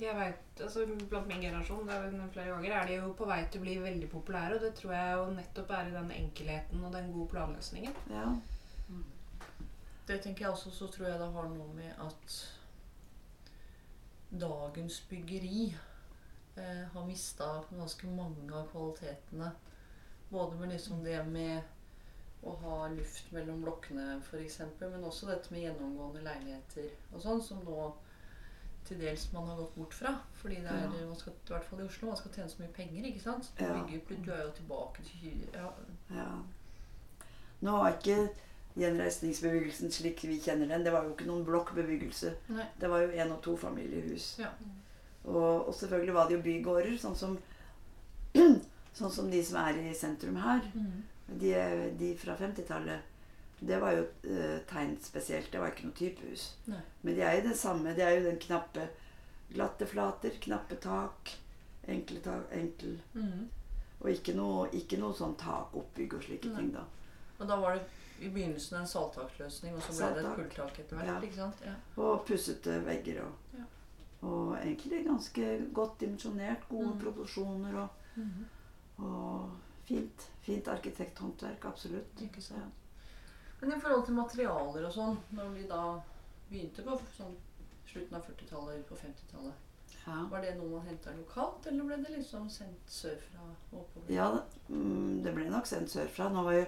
Jeg 0.00 0.16
vet, 0.16 0.60
altså 0.64 0.86
Blant 1.10 1.26
min 1.28 1.42
generasjon 1.42 1.88
det 1.88 1.96
er 1.96 2.28
flere 2.32 2.54
ganger, 2.54 2.72
er 2.72 2.86
de 2.88 2.94
jo 2.96 3.10
på 3.16 3.26
vei 3.28 3.42
til 3.44 3.60
å 3.60 3.64
bli 3.66 3.74
veldig 3.82 4.08
populære. 4.12 4.56
Og 4.56 4.64
det 4.64 4.72
tror 4.78 4.94
jeg 4.96 5.18
jo 5.18 5.26
nettopp 5.36 5.74
er 5.76 5.90
i 5.90 5.94
den 5.96 6.10
enkelheten 6.16 6.84
og 6.86 6.94
den 6.94 7.10
gode 7.12 7.28
planløsningen. 7.34 7.98
Ja. 8.10 8.24
Det 10.08 10.18
tenker 10.22 10.46
jeg 10.46 10.54
også, 10.54 10.70
så 10.70 10.88
tror 10.90 11.08
jeg 11.08 11.20
det 11.20 11.28
har 11.34 11.50
noe 11.52 11.74
med 11.76 11.92
at 12.02 12.38
dagens 14.40 15.00
byggeri 15.10 15.66
eh, 16.56 16.82
har 16.94 17.06
mista 17.06 17.50
ganske 17.70 18.08
mange 18.16 18.48
av 18.56 18.70
kvalitetene. 18.72 19.52
Både 20.30 20.56
med 20.56 20.72
liksom 20.72 21.04
det 21.04 21.20
med 21.28 21.68
å 22.42 22.56
ha 22.64 22.78
luft 22.90 23.28
mellom 23.36 23.60
blokkene 23.62 24.16
f.eks., 24.24 24.58
men 24.80 25.04
også 25.04 25.28
dette 25.28 25.52
med 25.52 25.66
gjennomgående 25.66 26.24
leiligheter 26.24 26.88
og 27.12 27.20
sånn, 27.22 27.44
som 27.44 27.60
nå 27.68 27.92
til 28.84 28.98
dels 29.00 29.28
man 29.32 29.46
har 29.48 29.56
gått 29.56 29.74
bort 29.76 29.94
fra. 29.94 30.14
Fordi 30.34 30.54
det 30.56 30.66
er, 30.70 30.82
Ja. 31.00 31.06
man 31.06 31.16
skal, 31.16 31.32
i 31.32 31.52
hvert 31.52 31.64
fall 31.64 31.80
i 31.80 31.86
Oslo, 31.86 32.08
man 32.08 32.16
skal 32.16 32.30
tjene 32.34 32.48
så 32.50 32.62
mye 32.62 32.72
penger, 32.76 33.04
ikke 33.06 33.20
sant? 33.22 33.50
Ja. 33.60 33.72
bygger, 33.86 34.24
du 34.24 34.30
er 34.32 34.42
jo 34.44 34.50
tilbake 34.56 35.02
til 35.02 35.44
ja, 35.54 35.68
ja. 36.14 36.28
Nå 37.62 37.76
var 37.78 37.92
ikke 37.92 38.28
gjenreisningsbebyggelsen 38.76 39.90
slik 39.92 40.22
vi 40.26 40.38
kjenner 40.40 40.68
den. 40.68 40.84
Det 40.84 40.92
var 40.92 41.04
jo 41.04 41.12
ikke 41.14 41.26
noen 41.28 41.44
blokkbebyggelse. 41.46 42.32
Nei. 42.48 42.64
Det 42.80 42.90
var 42.90 43.00
jo 43.04 43.10
en- 43.10 43.32
og 43.32 43.42
tofamiliehus. 43.42 44.38
Ja. 44.38 44.48
Og, 45.24 45.68
og 45.68 45.74
selvfølgelig 45.74 46.14
var 46.14 46.28
det 46.28 46.36
jo 46.36 46.42
bygårder, 46.42 46.96
sånn 46.98 47.16
som, 47.16 47.38
sånn 48.98 49.10
som 49.12 49.30
de 49.30 49.42
som 49.44 49.56
er 49.62 49.78
i 49.78 49.94
sentrum 49.94 50.36
her. 50.36 50.60
Mm. 50.74 51.02
De, 51.38 51.52
de 51.98 52.16
fra 52.18 52.34
50-tallet. 52.36 53.00
Det 53.62 53.78
var 53.80 53.92
jo 53.94 54.04
eh, 54.26 54.58
tegn 54.66 54.96
spesielt. 55.00 55.52
Det 55.52 55.60
var 55.62 55.70
ikke 55.70 55.86
noe 55.86 55.94
typehus. 55.98 56.48
Nei. 56.66 56.80
Men 57.02 57.14
de 57.14 57.22
er 57.22 57.36
jo 57.38 57.48
det 57.48 57.56
samme. 57.60 57.92
Det 57.94 58.02
er 58.06 58.16
jo 58.18 58.24
den 58.30 58.38
knappe 58.42 58.88
glatte 59.52 59.86
flater, 59.86 60.30
knappe 60.40 60.76
tak, 60.82 61.34
enkle 61.86 62.20
tak, 62.24 62.46
enkel 62.52 62.98
Mm. 63.14 63.48
Og 64.02 64.08
ikke 64.10 64.32
noe, 64.34 64.64
ikke 64.74 64.98
noe 64.98 65.14
sånn 65.14 65.36
takoppbygg 65.38 66.14
og 66.18 66.22
slike 66.24 66.48
Nei. 66.50 66.56
ting, 66.56 66.72
da. 66.74 66.80
Og 67.38 67.46
da 67.46 67.56
var 67.60 67.76
det 67.76 67.84
i 68.24 68.30
begynnelsen 68.34 68.80
en 68.80 68.86
salttakløsning, 68.90 69.76
og 69.76 69.82
så 69.82 69.92
ble 69.94 70.08
det 70.16 70.24
et 70.24 70.26
fulltak 70.26 70.56
kulltak 70.56 70.78
etter 70.80 70.96
hvert. 70.96 71.06
Ja. 71.12 71.20
ikke 71.28 71.36
sant? 71.38 71.62
Ja. 71.66 71.74
Og 72.02 72.24
pussete 72.26 72.80
vegger 72.86 73.22
og 73.26 73.32
Ja. 73.58 73.64
Og 74.22 74.56
egentlig 74.58 75.04
ganske 75.06 75.46
godt 75.74 76.00
dimensjonert. 76.00 76.68
Gode 76.68 76.92
Mm. 76.94 76.98
proporsjoner 77.00 77.74
og, 77.74 77.88
og 78.98 79.50
fint. 79.86 80.28
Fint 80.42 80.68
arkitekthåndverk, 80.68 81.64
absolutt. 81.64 82.20
Ikke 82.22 82.40
sant? 82.42 82.60
Ja. 82.60 82.68
Men 83.62 83.72
i 83.76 83.80
forhold 83.80 84.04
til 84.08 84.16
materialer 84.18 84.86
og 84.88 84.92
sånn, 84.94 85.18
når 85.38 85.52
vi 85.54 85.66
da 85.70 85.82
begynte 86.50 86.82
på 86.86 86.96
sånn 87.16 87.36
slutten 87.86 88.16
av 88.18 88.24
40-tallet, 88.26 88.80
ut 88.82 88.88
på 88.88 88.96
50-tallet, 88.98 89.68
Ja. 90.02 90.16
var 90.30 90.40
det 90.42 90.56
noe 90.58 90.70
man 90.80 90.86
henta 90.88 91.12
lokalt, 91.14 91.66
eller 91.70 91.84
ble 91.86 91.96
det 92.02 92.16
liksom 92.16 92.48
sendt 92.50 92.90
sørfra 92.90 93.44
oppover? 93.70 94.08
Ja, 94.10 94.26
mm, 94.68 95.22
det 95.22 95.34
ble 95.36 95.44
nok 95.52 95.66
sendt 95.70 95.92
sørfra. 95.92 96.26
Nå 96.32 96.42
var 96.42 96.56
jo, 96.56 96.64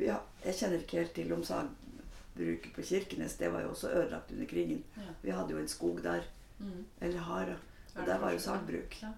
ja, 0.00 0.16
jeg 0.44 0.54
kjenner 0.56 0.80
ikke 0.80 1.02
helt 1.02 1.12
til 1.18 1.32
om 1.36 1.44
sagbruket 1.44 2.72
på 2.78 2.82
Kirkenes. 2.92 3.36
Det 3.36 3.52
var 3.52 3.66
jo 3.66 3.74
også 3.74 3.90
ødelagt 3.92 4.32
under 4.32 4.46
krigen. 4.48 4.84
Ja. 4.96 5.12
Vi 5.22 5.30
hadde 5.36 5.52
jo 5.52 5.58
en 5.60 5.68
skog 5.68 6.00
der. 6.02 6.24
Mm. 6.58 6.86
Eller 7.00 7.18
har. 7.28 7.52
Og 7.98 8.06
der 8.06 8.18
var 8.18 8.32
jo 8.32 8.38
sagbruk. 8.38 8.96
Ja. 9.02 9.12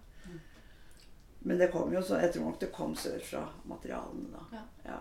Men 1.41 1.59
det 1.59 1.71
kom 1.73 1.93
jo 1.93 2.03
så 2.03 2.19
Jeg 2.21 2.35
tror 2.35 2.45
nok 2.51 2.59
det 2.61 2.73
kom 2.73 2.95
sørfra, 2.97 3.47
materialene 3.65 4.29
da. 4.35 4.65
Ja. 4.85 4.99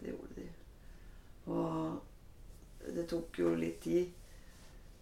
Det 0.00 0.14
gjorde 0.14 0.34
de. 0.38 0.46
Og 1.50 2.90
det 2.94 3.06
tok 3.10 3.38
jo 3.42 3.54
litt 3.58 3.80
tid 3.84 4.10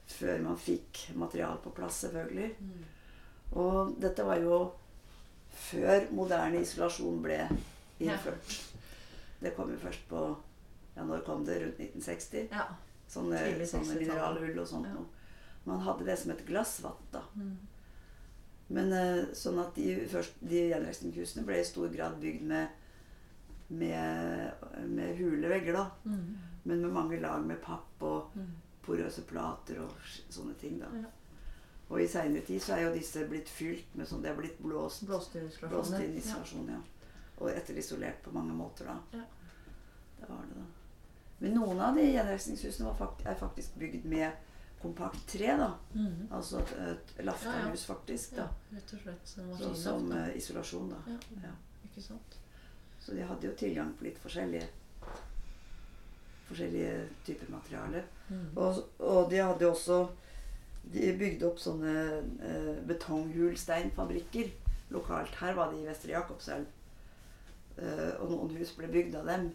før 0.08 0.40
man 0.40 0.56
fikk 0.60 1.02
material 1.20 1.58
på 1.62 1.72
plass, 1.76 2.00
selvfølgelig. 2.06 2.48
Mm. 2.64 2.84
Og 3.60 3.94
dette 4.00 4.24
var 4.24 4.40
jo 4.40 4.60
før 5.68 6.08
moderne 6.16 6.62
isolasjon 6.64 7.20
ble 7.24 7.42
innført. 8.00 8.56
Det 9.40 9.52
kom 9.56 9.72
jo 9.72 9.80
først 9.82 10.06
på 10.10 10.26
Ja, 10.98 11.04
når 11.06 11.20
kom 11.22 11.44
det? 11.46 11.60
Rundt 11.62 11.78
1960? 11.78 12.48
Ja. 12.50 12.64
Sånne, 13.08 13.38
sånne 13.70 14.00
mineralhull 14.00 14.56
og 14.58 14.66
sånt 14.66 14.88
Ja. 14.88 14.96
noe. 14.96 15.06
Man 15.64 15.78
hadde 15.84 16.04
det 16.08 16.16
som 16.18 16.32
et 16.32 16.44
glassvatt, 16.46 17.04
da. 17.12 17.22
Mm. 17.36 17.52
Men 18.68 18.92
eh, 18.92 19.28
sånn 19.32 19.60
at 19.62 19.76
de, 19.78 19.94
først, 20.10 20.34
de 20.40 20.64
gjenreisningshusene 20.72 21.44
ble 21.46 21.60
i 21.60 21.64
stor 21.68 21.88
grad 21.92 22.18
bygd 22.20 22.42
med, 22.50 22.68
med, 23.68 24.52
med 24.88 25.16
hule 25.18 25.48
vegger, 25.48 25.72
da. 25.76 25.90
Mm. 26.04 26.38
Men 26.64 26.80
med 26.82 26.92
mange 26.92 27.20
lag 27.20 27.44
med 27.46 27.60
papp 27.62 28.02
og 28.02 28.30
Mm. 28.36 28.46
porøse 28.82 29.22
plater 29.28 29.80
og 29.84 29.92
sånne 30.30 30.54
ting, 30.60 30.78
da. 30.80 30.86
Ja. 30.96 31.04
Og 31.90 32.00
i 32.02 32.06
seinere 32.08 32.44
tid 32.44 32.60
så 32.60 32.72
er 32.76 32.82
jo 32.86 32.94
disse 32.94 33.26
blitt 33.28 33.48
fylt 33.48 33.94
med 33.96 34.06
sånn 34.08 34.22
De 34.22 34.28
har 34.28 34.36
blitt 34.36 34.58
blåst, 34.60 35.06
Blåst 35.06 35.32
blåst 35.60 35.92
inn 36.00 36.16
isolasjon, 36.16 36.68
ja. 36.68 36.80
Og 37.40 37.50
etterisolert 37.50 38.22
på 38.24 38.32
mange 38.32 38.52
måter, 38.52 38.84
da. 38.88 38.98
Ja. 39.12 39.24
Det 40.20 40.28
var 40.28 40.42
det, 40.48 40.56
da. 40.58 40.66
Men 41.40 41.54
noen 41.54 41.80
av 41.80 41.94
de 41.94 42.02
gjenreisningshusene 42.02 42.88
var 42.88 42.94
fakt 42.98 43.26
er 43.26 43.34
faktisk 43.38 43.76
bygd 43.78 44.04
med 44.10 44.32
kompakt 44.82 45.26
tre, 45.28 45.46
da. 45.56 45.68
Ja. 45.94 46.00
Mm. 46.00 46.26
Altså 46.30 46.58
et, 46.60 47.12
et 47.18 47.24
lafterhus, 47.24 47.84
faktisk. 47.86 48.32
ja, 48.36 48.42
da. 48.42 48.76
rett 48.76 48.92
og 48.94 49.00
slett. 49.00 49.24
Så, 49.28 49.46
Så, 49.58 49.74
som 49.74 50.12
eh, 50.12 50.36
isolasjon, 50.36 50.88
da. 50.90 50.96
ja. 51.06 51.18
Ja. 51.44 51.52
Ikke 51.84 52.02
sant? 52.02 52.38
Så 53.08 53.14
de 53.16 53.24
hadde 53.24 53.48
jo 53.48 53.54
tilgang 53.56 53.94
på 53.96 54.04
litt 54.04 54.18
forskjellige 54.20 54.66
forskjellige 56.48 57.08
typer 57.24 57.50
materialer. 57.52 58.02
Mm. 58.28 58.56
Og, 58.56 58.82
og 58.98 59.30
de 59.30 59.36
hadde 59.36 59.70
også 59.70 60.08
De 60.92 61.10
bygde 61.20 61.44
opp 61.44 61.58
sånne 61.60 61.94
eh, 62.48 62.76
betonghulsteinfabrikker 62.88 64.46
lokalt. 64.94 65.34
Her 65.36 65.56
var 65.56 65.72
de 65.72 65.82
i 65.82 65.88
Vestre 65.88 66.14
Jakobselv. 66.14 66.64
Eh, 67.76 68.14
og 68.22 68.30
noen 68.30 68.54
hus 68.56 68.72
ble 68.76 68.88
bygd 68.92 69.18
av 69.20 69.28
dem. 69.28 69.50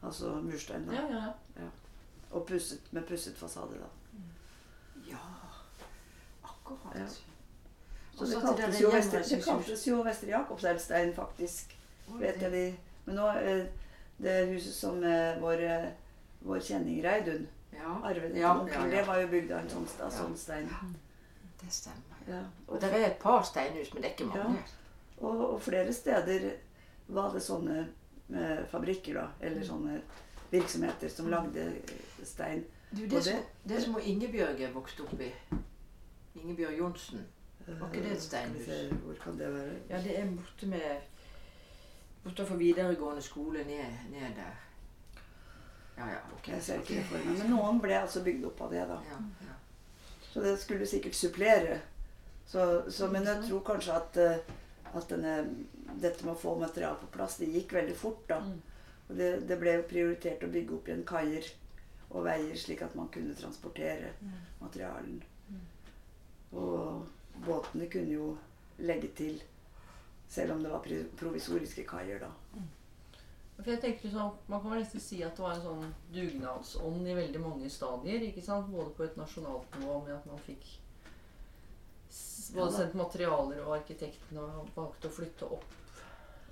Altså 0.00 0.32
murstein. 0.44 0.86
da. 0.88 0.96
Ja, 0.96 1.04
ja, 1.10 1.26
ja. 1.60 1.68
Og 2.30 2.46
pusset, 2.48 2.88
med 2.96 3.04
pusset 3.08 3.36
fasade, 3.36 3.76
da. 3.82 4.22
Ja, 5.10 5.20
akkurat. 6.44 7.20
Så 8.14 8.30
det 8.30 8.40
kaltes 8.40 8.80
jo, 8.80 8.94
Vestre, 8.94 9.20
det 9.28 9.44
kaltes 9.44 9.86
jo 9.88 10.00
Vestre 10.06 10.32
Jakobselvstein, 10.32 11.12
faktisk. 11.14 11.76
Vet 12.20 12.40
jeg 12.42 12.52
de. 12.52 12.64
Men 13.06 13.16
nå 13.16 13.28
eh, 13.40 13.64
Det 14.22 14.34
huset 14.52 14.74
som 14.74 15.02
eh, 15.04 15.38
vår, 15.42 15.60
eh, 15.64 15.88
vår 16.46 16.60
kjenning 16.60 17.00
Reidun 17.04 17.46
Ja, 17.74 17.96
arvet 18.06 18.36
Ja, 18.36 18.52
onkel, 18.60 18.90
det 18.90 19.02
var 19.06 19.18
jo 19.20 19.26
bygd 19.32 19.52
av 19.52 19.58
en 19.64 19.68
sånn, 19.68 19.86
sta- 19.90 20.04
Ja. 20.04 20.10
sånn 20.10 20.36
stein. 20.36 20.68
det 21.60 21.70
stemmer. 21.72 22.20
Ja. 22.28 22.42
Og 22.68 22.80
det 22.80 22.92
er 22.92 23.06
et 23.06 23.18
par 23.18 23.42
steinhus, 23.42 23.92
men 23.94 24.02
det 24.02 24.10
er 24.10 24.14
ikke 24.14 24.30
mange. 24.34 24.58
Og, 25.18 25.54
og 25.54 25.60
flere 25.62 25.92
steder 25.92 26.50
var 27.08 27.32
det 27.32 27.42
sånne 27.42 27.88
eh, 28.34 28.64
fabrikker, 28.70 29.14
da. 29.14 29.26
Eller 29.40 29.64
sånne 29.64 30.00
virksomheter 30.52 31.08
som 31.10 31.26
lagde 31.32 31.66
eh, 31.66 32.24
stein. 32.24 32.64
Du, 32.92 33.02
det, 33.02 33.10
det- 33.10 33.22
som, 33.24 33.42
det 33.66 33.82
som 33.82 33.96
Ingebjørg 33.98 34.60
er 34.60 34.72
vokst 34.72 35.00
opp 35.00 35.20
i 35.20 35.32
Ingebjørg 36.38 36.78
Johnsen. 36.78 37.24
Var 37.66 37.88
ikke 37.88 38.02
det 38.04 38.12
et 38.12 38.22
steinhus? 38.22 38.66
Hvor 39.04 39.14
kan 39.22 39.38
det 39.38 39.48
være? 39.54 39.74
Ja, 39.90 40.00
det 40.04 40.18
er 40.20 40.26
borte 40.30 40.66
med 40.66 41.00
Bortenfor 42.24 42.56
videregående 42.56 43.22
skole 43.22 43.64
ned, 43.68 43.98
ned 44.10 44.38
der. 44.38 44.60
Ja, 45.96 46.08
ja. 46.10 46.20
ok. 46.36 46.48
Jeg 46.48 46.62
ser 46.62 46.80
ikke 46.82 46.98
det 46.98 47.06
for 47.10 47.22
meg. 47.22 47.38
Men 47.42 47.52
noen 47.54 47.80
ble 47.82 47.98
altså 48.00 48.24
bygd 48.24 48.46
opp 48.50 48.62
av 48.66 48.74
det, 48.74 48.84
da. 48.90 49.00
Ja, 49.10 49.20
ja. 49.46 49.56
Så 50.32 50.42
det 50.42 50.56
skulle 50.58 50.86
sikkert 50.90 51.14
supplere. 51.14 51.80
Så, 52.46 52.82
så, 52.90 53.08
men 53.12 53.26
jeg 53.28 53.44
tror 53.48 53.60
kanskje 53.66 53.96
at, 53.96 54.16
eh, 54.20 54.54
at 54.94 55.10
denne, 55.12 55.34
dette 56.02 56.24
med 56.24 56.34
å 56.34 56.40
få 56.40 56.56
material 56.58 56.96
på 57.00 57.10
plass, 57.14 57.38
det 57.40 57.52
gikk 57.52 57.76
veldig 57.76 57.94
fort, 57.98 58.24
da. 58.28 58.40
Mm. 58.42 58.56
Og 59.08 59.20
det, 59.20 59.28
det 59.48 59.60
ble 59.60 59.76
jo 59.78 59.86
prioritert 59.88 60.42
å 60.44 60.50
bygge 60.50 60.74
opp 60.78 60.88
igjen 60.88 61.06
kaier 61.08 61.52
og 62.10 62.24
veier, 62.26 62.56
slik 62.58 62.82
at 62.84 62.94
man 62.98 63.10
kunne 63.12 63.36
transportere 63.36 64.14
materialen. 64.60 65.20
Og 66.54 67.06
båtene 67.44 67.88
kunne 67.90 68.14
jo 68.14 68.28
legge 68.78 69.10
til, 69.18 69.42
selv 70.28 70.52
om 70.56 70.62
det 70.62 70.70
var 70.72 70.86
provisoriske 71.16 71.84
kaier, 71.88 72.20
da. 72.24 72.30
For 73.54 73.70
jeg 73.70 73.80
tenker 73.84 74.10
sånn, 74.10 74.32
Man 74.50 74.62
kan 74.62 74.72
vel 74.72 74.80
nesten 74.82 75.02
si 75.02 75.20
at 75.22 75.36
det 75.36 75.44
var 75.44 75.54
en 75.54 75.62
sånn 75.62 75.92
dugnadsånd 76.14 77.06
i 77.06 77.14
veldig 77.14 77.42
mange 77.42 77.70
stadier. 77.70 78.24
ikke 78.26 78.42
sant? 78.42 78.70
Både 78.72 78.90
på 78.96 79.04
et 79.06 79.16
nasjonalt 79.16 79.78
nivå 79.78 80.00
med 80.06 80.16
at 80.16 80.26
man 80.26 80.42
fikk 80.42 80.66
både 82.54 82.70
Ja 82.70 82.76
sendt 82.76 82.94
materialer, 82.98 83.62
og 83.64 83.76
arkitektene 83.78 84.42
valgte 84.74 85.08
å 85.08 85.14
flytte 85.14 85.46
opp, 85.56 85.64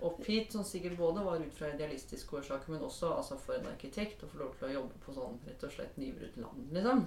opp 0.00 0.22
hit. 0.26 0.54
Som 0.54 0.64
sikkert 0.64 0.96
både 0.98 1.24
var 1.26 1.42
ut 1.42 1.54
fra 1.54 1.72
idealistiske 1.74 2.38
årsaker, 2.38 2.72
men 2.72 2.86
også 2.86 3.12
altså 3.16 3.38
for 3.38 3.58
en 3.58 3.68
arkitekt 3.70 4.22
å 4.24 4.30
få 4.30 4.38
lov 4.44 4.54
til 4.58 4.70
å 4.70 4.72
jobbe 4.78 5.02
på 5.04 5.14
sånn 5.18 5.38
rett 5.46 5.66
og 5.66 5.74
slett 5.74 5.98
nybrutt 6.00 6.38
land. 6.42 6.72
liksom. 6.72 7.04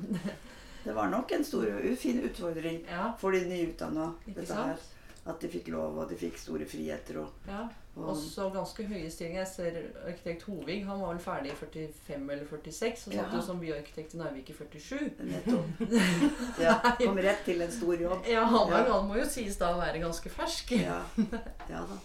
Det 0.86 0.94
var 0.94 1.10
nok 1.10 1.32
en 1.32 1.44
stor, 1.44 1.66
fin 1.98 2.20
utfordring 2.22 2.84
Ja, 2.86 3.08
for 3.18 3.34
de 3.34 3.40
nyutdanna, 3.50 4.12
dette 4.28 4.54
her. 4.54 4.84
At 5.26 5.42
de 5.42 5.50
fikk 5.50 5.72
lov, 5.74 5.96
og 5.98 6.10
de 6.12 6.16
fikk 6.22 6.36
store 6.38 6.66
friheter. 6.70 7.18
Og, 7.24 7.48
Ja. 7.48 7.64
og 7.96 8.10
Også 8.12 8.50
ganske 8.54 8.84
høye 8.86 9.10
stillinger. 9.10 9.40
Jeg 9.42 9.48
ser 9.48 9.80
arkitekt 10.06 10.44
Hovig 10.46 10.84
han 10.86 11.00
var 11.02 11.16
vel 11.16 11.22
ferdig 11.24 11.52
i 11.52 11.56
45 11.56 12.30
eller 12.36 12.46
46 12.52 13.08
og 13.08 13.14
satt 13.16 13.34
jo 13.34 13.42
som 13.42 13.60
byarkitekt 13.60 14.14
i 14.14 14.20
Narvik 14.22 14.50
i 14.50 14.54
47. 14.54 15.16
nettopp. 15.26 15.82
Ja, 16.66 16.76
kom 17.02 17.18
rett 17.18 17.42
til 17.48 17.62
en 17.66 17.72
stor 17.74 17.96
jobb. 17.96 18.28
Ja, 18.30 18.44
han, 18.46 18.70
var, 18.72 18.86
han 18.92 19.08
må 19.10 19.18
jo 19.18 19.26
sies 19.26 19.58
da 19.58 19.74
å 19.74 19.82
være 19.82 20.04
ganske 20.06 20.30
fersk. 20.30 20.76
Ja, 20.78 21.02
ja 21.74 21.82
da. 21.90 21.98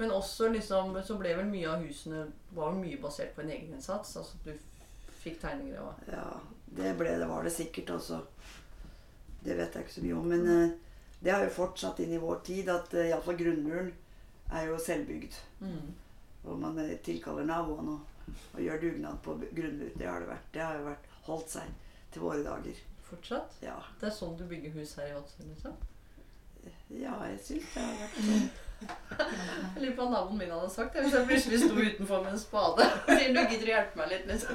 Men 0.00 0.10
også 0.16 0.48
liksom, 0.48 0.94
så 1.04 1.18
ble 1.20 1.34
vel 1.36 1.48
mye 1.52 1.68
av 1.68 1.82
husene 1.84 2.24
var 2.56 2.72
mye 2.72 2.96
basert 3.02 3.34
på 3.36 3.42
en 3.44 3.50
egeninnsats. 3.52 4.16
Altså 4.16 4.38
du 4.46 4.54
fikk 5.20 5.42
tegninger 5.42 5.76
av 5.82 5.98
Ja, 6.08 6.28
det, 6.78 6.94
ble, 6.96 7.18
det 7.20 7.28
var 7.28 7.44
det 7.44 7.52
sikkert, 7.52 7.90
altså. 7.98 8.22
Det 9.44 9.56
vet 9.58 9.74
jeg 9.76 9.84
ikke 9.84 9.98
så 9.98 10.04
mye 10.06 10.16
om. 10.16 10.30
Men 10.32 10.48
eh, 10.54 10.78
det 11.20 11.30
har 11.34 11.44
jo 11.44 11.50
fortsatt 11.52 12.00
inn 12.00 12.12
i 12.16 12.20
vår 12.22 12.38
tid 12.46 12.68
at 12.72 12.94
uh, 12.96 13.02
iallfall 13.06 13.36
grunnmuren 13.36 13.90
er 14.52 14.66
jo 14.70 14.78
selvbygd. 14.80 15.36
mm. 15.60 15.90
Og 16.48 16.56
man 16.56 16.78
eh, 16.80 16.94
tilkaller 17.04 17.44
naboene 17.44 17.98
og, 17.98 18.30
og 18.54 18.60
gjør 18.64 18.78
dugnad 18.80 19.18
på 19.22 19.34
grunnmur. 19.52 19.90
Det 20.00 20.06
har 20.08 20.22
det 20.22 20.30
vært. 20.30 20.46
Det 20.54 20.62
har 20.64 20.78
jo 20.78 20.86
vært 20.86 21.10
holdt 21.26 21.52
seg 21.52 21.74
til 22.14 22.22
våre 22.24 22.40
dager. 22.46 22.78
Fortsatt. 23.10 23.58
Ja, 23.60 23.76
Det 24.00 24.08
er 24.08 24.14
sånn 24.16 24.38
du 24.38 24.46
bygger 24.48 24.72
hus 24.78 24.94
her 24.96 25.10
i 25.10 25.14
Vadsø, 25.18 25.44
liksom. 25.44 25.76
ja 26.96 27.12
jeg 27.28 27.38
syns 27.44 27.68
det 27.74 27.84
har 27.84 28.00
vært 28.00 28.18
sånn. 28.24 28.50
Jeg 28.80 29.82
lurer 29.82 29.96
på 29.96 30.04
hva 30.06 30.12
naboen 30.14 30.38
min 30.40 30.52
hadde 30.54 30.68
sagt 30.72 30.94
hvis 30.96 31.12
jeg 31.12 31.26
plutselig 31.28 31.58
sto 31.60 31.74
utenfor 31.76 32.22
med 32.24 32.32
en 32.32 32.40
spade. 32.40 32.86
Sier 33.10 33.34
du 33.36 33.40
gidder 33.42 33.66
å 33.66 33.74
hjelpe 33.74 34.00
meg 34.00 34.08
litt, 34.14 34.30
liksom. 34.30 34.54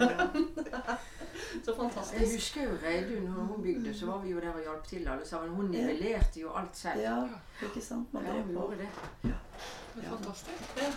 Så 1.66 1.76
fantastisk. 1.76 2.22
Jeg 2.22 2.34
husker 2.36 2.64
jo 2.64 2.78
Reidun, 2.84 3.24
når 3.30 3.44
hun 3.52 3.64
bygde, 3.64 3.94
så 3.94 4.06
var 4.06 4.20
vi 4.24 4.30
jo 4.32 4.40
der 4.40 4.54
og 4.54 4.62
hjalp 4.62 4.88
til 4.88 5.08
alle 5.08 5.26
sammen. 5.28 5.50
Hun 5.56 5.66
nivellerte 5.72 6.40
jo 6.42 6.52
alt 6.54 6.78
selv. 6.78 7.02
Ja, 7.02 7.16
ikke 7.64 7.82
sant? 7.82 8.14
Man 8.14 8.26
Ja, 8.26 8.32
drev 8.32 8.44
hun 8.44 8.52
gjorde 8.56 8.78
det. 8.78 8.90
Ja. 9.24 10.10
Fantastisk. 10.10 10.78
Ja. 10.78 10.92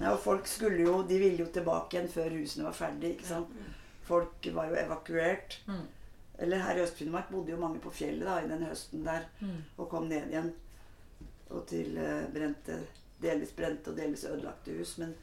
Ja, 0.00 0.10
og 0.12 0.18
folk 0.22 0.46
skulle 0.46 0.82
jo, 0.82 1.02
de 1.08 1.18
ville 1.18 1.38
jo 1.44 1.46
tilbake 1.52 1.96
igjen 1.96 2.08
før 2.12 2.30
husene 2.38 2.64
var 2.68 2.72
ferdige. 2.72 3.12
ikke 3.16 3.26
sant? 3.26 3.48
Folk 4.02 4.46
var 4.54 4.68
jo 4.70 4.74
evakuert. 4.78 5.62
Mm. 5.66 5.86
Eller 6.38 6.58
her 6.62 6.76
i 6.76 6.82
Øst-Finnmark 6.84 7.30
bodde 7.32 7.50
jo 7.50 7.56
mange 7.58 7.80
på 7.82 7.90
fjellet 7.90 8.26
da, 8.28 8.36
i 8.44 8.48
den 8.48 8.62
høsten 8.62 9.04
der 9.06 9.24
Mm. 9.40 9.56
og 9.76 9.88
kom 9.88 10.04
ned 10.06 10.28
igjen. 10.30 10.52
og 11.50 11.66
til 11.66 11.96
eh, 11.96 12.26
brente, 12.34 12.74
delvis 13.22 13.50
brente 13.56 13.90
og 13.90 13.96
delvis 13.96 14.24
ødelagte 14.24 14.78
hus. 14.78 14.98
Men, 14.98 15.14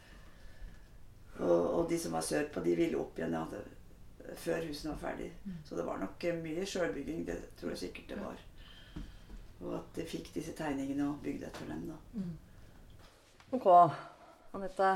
og, 1.39 1.73
og 1.79 1.89
de 1.89 1.99
som 1.99 2.11
var 2.11 2.21
sørpå, 2.21 2.59
de 2.65 2.75
ville 2.75 2.97
opp 2.97 3.17
igjen 3.19 3.33
ja, 3.33 3.43
det, 3.51 3.59
før 4.35 4.67
husene 4.67 4.93
var 4.93 5.01
ferdig. 5.01 5.29
Så 5.65 5.77
det 5.77 5.85
var 5.87 6.01
nok 6.01 6.23
eh, 6.23 6.41
mye 6.41 6.65
sjølbygging. 6.65 7.23
Det 7.27 7.37
tror 7.59 7.73
jeg 7.73 7.83
sikkert 7.85 8.09
det 8.09 8.19
var. 8.21 8.43
Og 9.61 9.77
at 9.77 9.95
de 9.95 10.05
fikk 10.09 10.33
disse 10.35 10.53
tegningene 10.57 11.09
og 11.09 11.21
bygde 11.23 11.47
etter 11.47 11.71
dem. 11.71 11.87
da. 11.89 12.25
Ok, 13.55 13.67
Anette. 14.55 14.91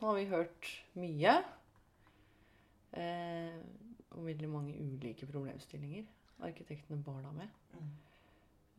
Nå 0.00 0.06
har 0.06 0.18
vi 0.18 0.26
hørt 0.30 0.72
mye. 0.94 1.38
Eh, 2.94 3.56
om 4.14 4.26
veldig 4.26 4.48
mange 4.48 4.76
ulike 4.78 5.26
problemstillinger 5.26 6.04
arkitektene 6.42 7.02
bar 7.04 7.22
da 7.22 7.32
med. 7.34 7.48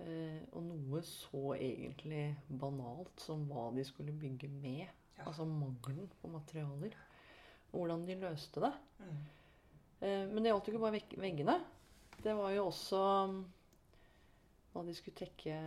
Eh, 0.03 0.41
og 0.51 0.63
noe 0.65 1.01
så 1.07 1.53
egentlig 1.55 2.35
banalt 2.49 3.21
som 3.23 3.45
hva 3.49 3.69
de 3.75 3.85
skulle 3.87 4.15
bygge 4.15 4.49
med. 4.51 4.85
Ja. 5.15 5.27
Altså 5.29 5.45
mangelen 5.47 6.09
på 6.21 6.31
materialer. 6.31 6.97
Og 7.71 7.79
hvordan 7.79 8.05
de 8.07 8.19
løste 8.19 8.63
det. 8.63 8.73
Mm. 8.99 9.23
Eh, 10.05 10.25
men 10.29 10.43
det 10.45 10.51
gjaldt 10.51 10.69
jo 10.69 10.75
ikke 10.75 10.83
bare 10.85 11.01
veggene. 11.23 11.57
Det 12.21 12.33
var 12.37 12.53
jo 12.55 12.67
også 12.69 13.01
mm, 13.31 13.39
hva 14.73 14.83
de 14.87 14.93
skulle 14.97 15.17
tekke 15.19 15.57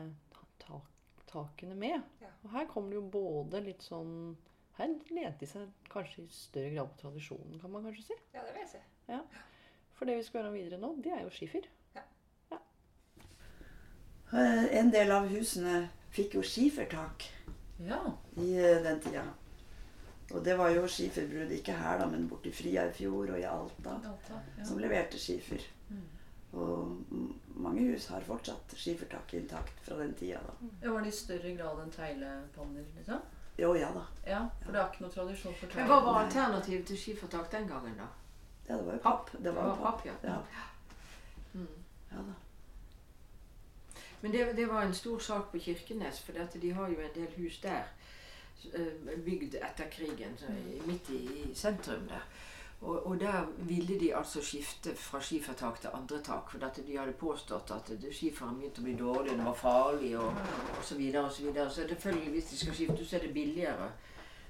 tak, 0.62 0.86
takene 1.30 1.76
med. 1.78 1.98
Ja. 2.22 2.30
Og 2.44 2.52
her 2.54 2.68
kommer 2.70 2.92
det 2.94 3.00
jo 3.00 3.08
både 3.18 3.60
litt 3.66 3.82
sånn 3.86 4.36
Her 4.78 4.92
lente 5.10 5.40
de 5.42 5.46
seg 5.50 5.88
kanskje 5.90 6.22
i 6.22 6.28
større 6.30 6.70
grad 6.76 6.90
på 6.92 7.00
tradisjonen, 7.00 7.56
kan 7.58 7.72
man 7.74 7.82
kanskje 7.88 8.04
si. 8.12 8.16
Ja, 8.36 8.44
det 8.46 8.52
vil 8.54 8.62
jeg 8.62 8.70
si. 8.76 8.82
For 9.98 10.06
det 10.06 10.14
vi 10.20 10.26
skal 10.28 10.44
gjøre 10.44 10.52
videre 10.54 10.78
nå, 10.78 10.92
det 11.02 11.10
er 11.16 11.24
jo 11.24 11.32
skifer. 11.34 11.64
ja. 11.96 12.04
En 14.78 14.92
del 14.94 15.10
av 15.10 15.26
husene 15.32 15.88
fikk 16.14 16.36
jo 16.38 16.44
skifertak 16.46 17.26
Ja. 17.82 17.98
i 18.36 18.52
eh, 18.54 18.78
den 18.84 19.00
tida. 19.02 19.24
Og 20.30 20.44
det 20.44 20.58
var 20.58 20.68
jo 20.74 20.82
skiferbrudd, 20.88 21.50
ikke 21.56 21.72
her, 21.72 21.98
da, 22.02 22.06
men 22.06 22.26
borti 22.28 22.50
Friarfjord 22.52 23.30
og 23.32 23.38
i 23.40 23.46
Alta, 23.48 23.94
som 24.64 24.78
leverte 24.78 25.18
skifer. 25.18 25.62
Og 26.52 26.96
mange 27.56 27.82
hus 27.92 28.06
har 28.12 28.20
fortsatt 28.24 28.74
skifertak 28.76 29.34
intakt 29.34 29.80
fra 29.84 29.96
den 29.98 30.14
tida. 30.14 30.38
da. 30.46 30.68
Ja, 30.82 30.92
Var 30.92 31.00
det 31.00 31.08
i 31.12 31.16
større 31.16 31.54
grad 31.56 31.80
enn 31.84 31.90
teglepanner? 31.92 32.84
liksom? 32.96 33.20
Jo, 33.58 33.74
ja 33.74 33.88
da. 33.94 34.04
Ja, 34.26 34.42
for 34.62 34.72
det 34.72 34.80
er 34.80 34.90
ikke 34.92 35.02
noe 35.04 35.10
tradisjon 35.16 35.54
for 35.60 35.72
Men 35.76 35.86
hva 35.90 36.00
var 36.04 36.20
alternativet 36.24 36.86
til 36.86 36.96
skifertak 36.98 37.50
den 37.52 37.68
gangen, 37.68 37.96
da? 37.98 38.06
Ja, 38.68 38.76
det 38.76 38.86
var 38.86 38.92
jo 38.92 38.98
papp. 39.02 39.30
Det 39.44 39.54
var 39.54 39.64
jo 39.68 39.74
papp. 39.82 40.02
papp, 40.04 40.06
ja. 40.06 40.12
Ja, 40.28 40.38
Mm. 41.54 41.66
ja 42.12 42.16
da. 42.16 42.34
Men 44.20 44.32
det, 44.32 44.56
det 44.56 44.68
var 44.68 44.82
en 44.82 44.94
stor 44.94 45.18
sak 45.18 45.50
på 45.52 45.58
Kirkenes, 45.58 46.20
for 46.20 46.32
dette, 46.32 46.58
de 46.60 46.70
har 46.72 46.88
jo 46.88 47.00
en 47.00 47.14
del 47.14 47.28
hus 47.36 47.60
der. 47.62 47.82
Eh, 48.74 49.18
Bygd 49.24 49.54
etter 49.54 49.90
krigen, 49.90 50.36
midt 50.86 51.10
i, 51.10 51.22
i 51.42 51.54
sentrum 51.54 52.08
der. 52.08 52.24
Og, 52.80 53.06
og 53.06 53.20
der 53.20 53.46
ville 53.56 54.00
de 54.00 54.16
altså 54.16 54.42
skifte 54.42 54.94
fra 54.94 55.20
skifertak 55.20 55.80
til 55.80 55.90
andre 55.92 56.20
tak. 56.22 56.50
For 56.50 56.58
de 56.86 56.98
hadde 56.98 57.12
påstått 57.12 57.70
at 57.74 57.90
skiferen 58.14 58.58
begynte 58.60 58.80
å 58.80 58.84
bli 58.84 58.94
dårlig, 58.98 59.32
det 59.38 59.46
var 59.46 59.56
farlig 59.58 60.12
og, 60.18 60.36
osv. 60.78 60.84
så 60.92 60.98
videre 61.00 61.24
og 61.24 61.32
så 61.32 61.42
videre. 61.42 61.70
Så 61.70 61.88
selvfølgelig, 61.88 62.30
hvis 62.30 62.50
de 62.52 62.58
skal 62.58 62.74
skifte, 62.74 63.06
så 63.06 63.16
er 63.16 63.26
det 63.26 63.32
billigere 63.34 63.88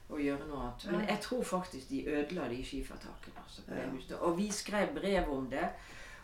å 0.08 0.20
gjøre 0.20 0.48
noe 0.48 0.60
annet. 0.66 0.84
Men 0.92 1.08
jeg 1.08 1.20
tror 1.24 1.42
faktisk 1.44 1.88
de 1.88 2.02
ødela 2.08 2.48
de 2.52 2.60
skifertakene. 2.64 3.44
Altså, 3.44 3.62
på 3.64 3.74
det 3.74 3.86
Ja. 3.86 3.90
huset. 3.96 4.18
Og 4.18 4.38
vi 4.38 4.50
skrev 4.52 4.94
brev 5.00 5.32
om 5.32 5.50
det. 5.50 5.68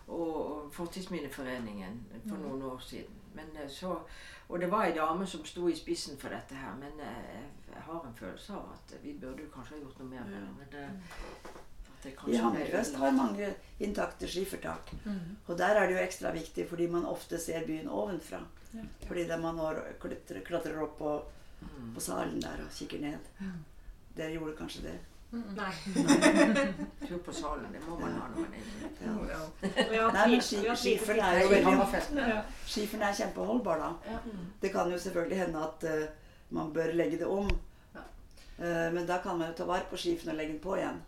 Og 0.07 0.65
og 0.65 0.73
Fortidsminneforeningen 0.73 1.95
for 2.29 2.37
noen 2.37 2.54
år 2.75 2.83
siden. 2.83 3.21
Men 3.35 3.51
eh, 3.63 3.69
så, 3.71 3.97
og 4.49 4.61
det 4.61 4.69
var 4.71 4.85
ei 4.87 4.95
dame 4.97 5.27
som 5.27 5.45
sto 5.45 5.69
i 5.69 5.77
spissen 5.77 6.17
for 6.21 6.29
dette 6.35 6.55
her. 6.55 6.75
Men 6.81 7.01
eh, 7.01 7.45
jeg 7.73 7.83
har 7.87 8.05
en 8.07 8.15
følelse 8.19 8.53
av 8.55 8.73
at 8.77 8.97
vi 9.03 9.13
burde 9.19 9.49
kanskje 9.55 9.77
ha 9.77 9.83
gjort 9.83 9.99
noe 10.03 10.09
mer 10.13 10.25
med 10.31 10.35
det. 10.39 10.49
Men 10.59 10.73
det, 10.75 12.15
I 12.29 12.37
Hammerfest 12.37 12.99
har 13.01 13.15
mange 13.17 13.47
intakte 13.81 14.29
skifertak. 14.29 14.91
Og 15.49 15.57
der 15.59 15.79
er 15.81 15.87
det 15.89 15.95
jo 15.97 16.03
ekstra 16.05 16.33
viktig 16.37 16.67
fordi 16.69 16.87
man 16.93 17.07
ofte 17.09 17.39
ser 17.41 17.65
byen 17.67 17.89
ovenfra. 17.89 18.43
Fordi 19.09 19.25
der 19.29 19.41
man 19.41 19.57
når, 19.57 19.81
klatrer, 20.03 20.45
klatrer 20.45 20.83
opp 20.85 20.99
på, 20.99 21.15
Mm. 21.65 21.95
på 21.95 22.01
salen 22.03 22.41
der 22.43 22.59
og 22.61 22.73
kikker 22.77 22.99
ned. 23.01 23.29
Dere 24.17 24.35
gjorde 24.35 24.53
kanskje 24.59 24.83
det? 24.85 24.95
Nei. 25.35 25.73
Tur 27.09 27.19
på 27.19 27.33
salen, 27.33 27.67
det 27.73 27.81
må 27.89 27.99
man 27.99 28.13
ha 28.13 28.29
når 28.31 28.41
man 28.41 28.55
er. 28.55 28.65
Ja. 29.95 30.09
Nei, 30.15 30.27
men 30.31 30.43
ski, 30.43 30.61
er 30.63 31.41
jo 31.43 31.49
veldig 31.51 31.65
Hammerfest. 31.67 32.17
Er 32.19 33.17
kjempeholdbar, 33.19 33.83
da. 33.83 34.19
Det 34.63 34.73
kan 34.73 34.91
jo 34.93 34.99
selvfølgelig 34.99 35.39
hende 35.39 35.65
at 35.69 35.87
uh, 35.91 36.05
man 36.55 36.73
bør 36.73 36.93
legge 36.95 37.19
det 37.19 37.27
om. 37.27 37.51
Uh, 38.59 38.89
men 38.95 39.07
da 39.07 39.19
kan 39.23 39.39
man 39.39 39.51
jo 39.51 39.59
ta 39.59 39.69
vare 39.71 39.89
på 39.91 39.99
skifen 39.99 40.31
og 40.31 40.39
legge 40.39 40.55
den 40.55 40.63
på 40.63 40.77
igjen. 40.79 41.03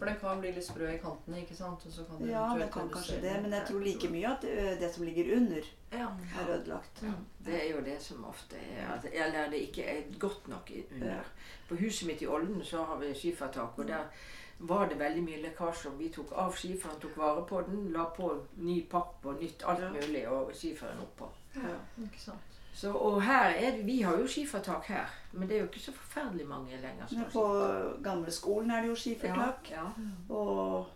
For 0.00 0.08
den 0.08 0.16
kan 0.16 0.38
bli 0.40 0.50
litt 0.56 0.64
sprø 0.64 0.86
i 0.94 0.98
kantene, 1.02 1.42
ikke 1.42 1.54
sant? 1.58 1.82
Og 1.86 1.92
så 1.92 2.04
kan 2.08 2.22
Ja, 2.24 2.46
det 2.56 2.70
kan 2.72 2.88
kanskje 2.88 3.18
det, 3.20 3.34
men 3.42 3.52
jeg 3.52 3.66
tror 3.68 3.82
like 3.84 4.08
mye 4.08 4.30
at 4.30 4.46
det 4.80 4.88
som 4.94 5.04
ligger 5.04 5.36
under, 5.36 5.66
Ja. 5.92 6.06
er 6.40 6.48
ødelagt. 6.54 7.02
Det 7.44 7.54
er 7.58 7.74
jo 7.74 7.82
det 7.84 7.98
som 8.02 8.24
ofte 8.24 8.56
er 8.56 8.94
at, 8.94 9.04
Eller 9.12 9.50
det 9.50 9.60
ikke 9.68 9.84
er 9.84 10.02
godt 10.18 10.48
nok 10.48 10.70
under. 10.94 11.24
På 11.68 11.76
huset 11.76 12.06
mitt 12.08 12.22
i 12.22 12.26
Olden 12.26 12.64
så 12.64 12.84
har 12.84 12.96
vi 12.96 13.12
skifertak, 13.14 13.78
og 13.78 13.88
der 13.88 14.04
var 14.58 14.88
det 14.88 14.98
veldig 14.98 15.22
mye 15.22 15.42
lekkasjer. 15.42 15.90
Vi 15.98 16.08
tok 16.08 16.32
av 16.32 16.52
skiferen, 16.56 17.00
tok 17.00 17.16
vare 17.16 17.44
på 17.46 17.60
den, 17.66 17.92
la 17.92 18.04
på 18.16 18.30
ny 18.56 18.86
papp 18.90 19.26
og 19.26 19.36
nytt 19.40 19.62
alt 19.66 19.92
mulig, 19.92 20.24
og 20.28 20.50
skiferen 20.54 21.00
oppå. 21.04 21.28
Ja. 21.56 21.76
Ikke 22.02 22.20
sant? 22.20 22.49
Så, 22.80 22.92
og 22.96 23.18
her 23.22 23.50
er 23.60 23.82
Vi 23.84 23.98
har 24.02 24.16
jo 24.16 24.26
skifertak 24.26 24.86
her, 24.88 25.10
men 25.32 25.48
det 25.48 25.56
er 25.56 25.60
jo 25.60 25.66
ikke 25.66 25.80
så 25.80 25.92
forferdelig 25.92 26.46
mange 26.48 26.70
lenger. 26.80 27.10
Men 27.12 27.26
på 27.32 27.42
gamleskolen 27.42 28.02
gamle 28.04 28.30
skolen 28.32 28.70
er 28.70 28.80
det 28.80 28.88
jo 28.88 28.94
skifertak. 28.96 29.68
Ja, 29.70 29.82
ja. 29.98 30.34
Og, 30.34 30.86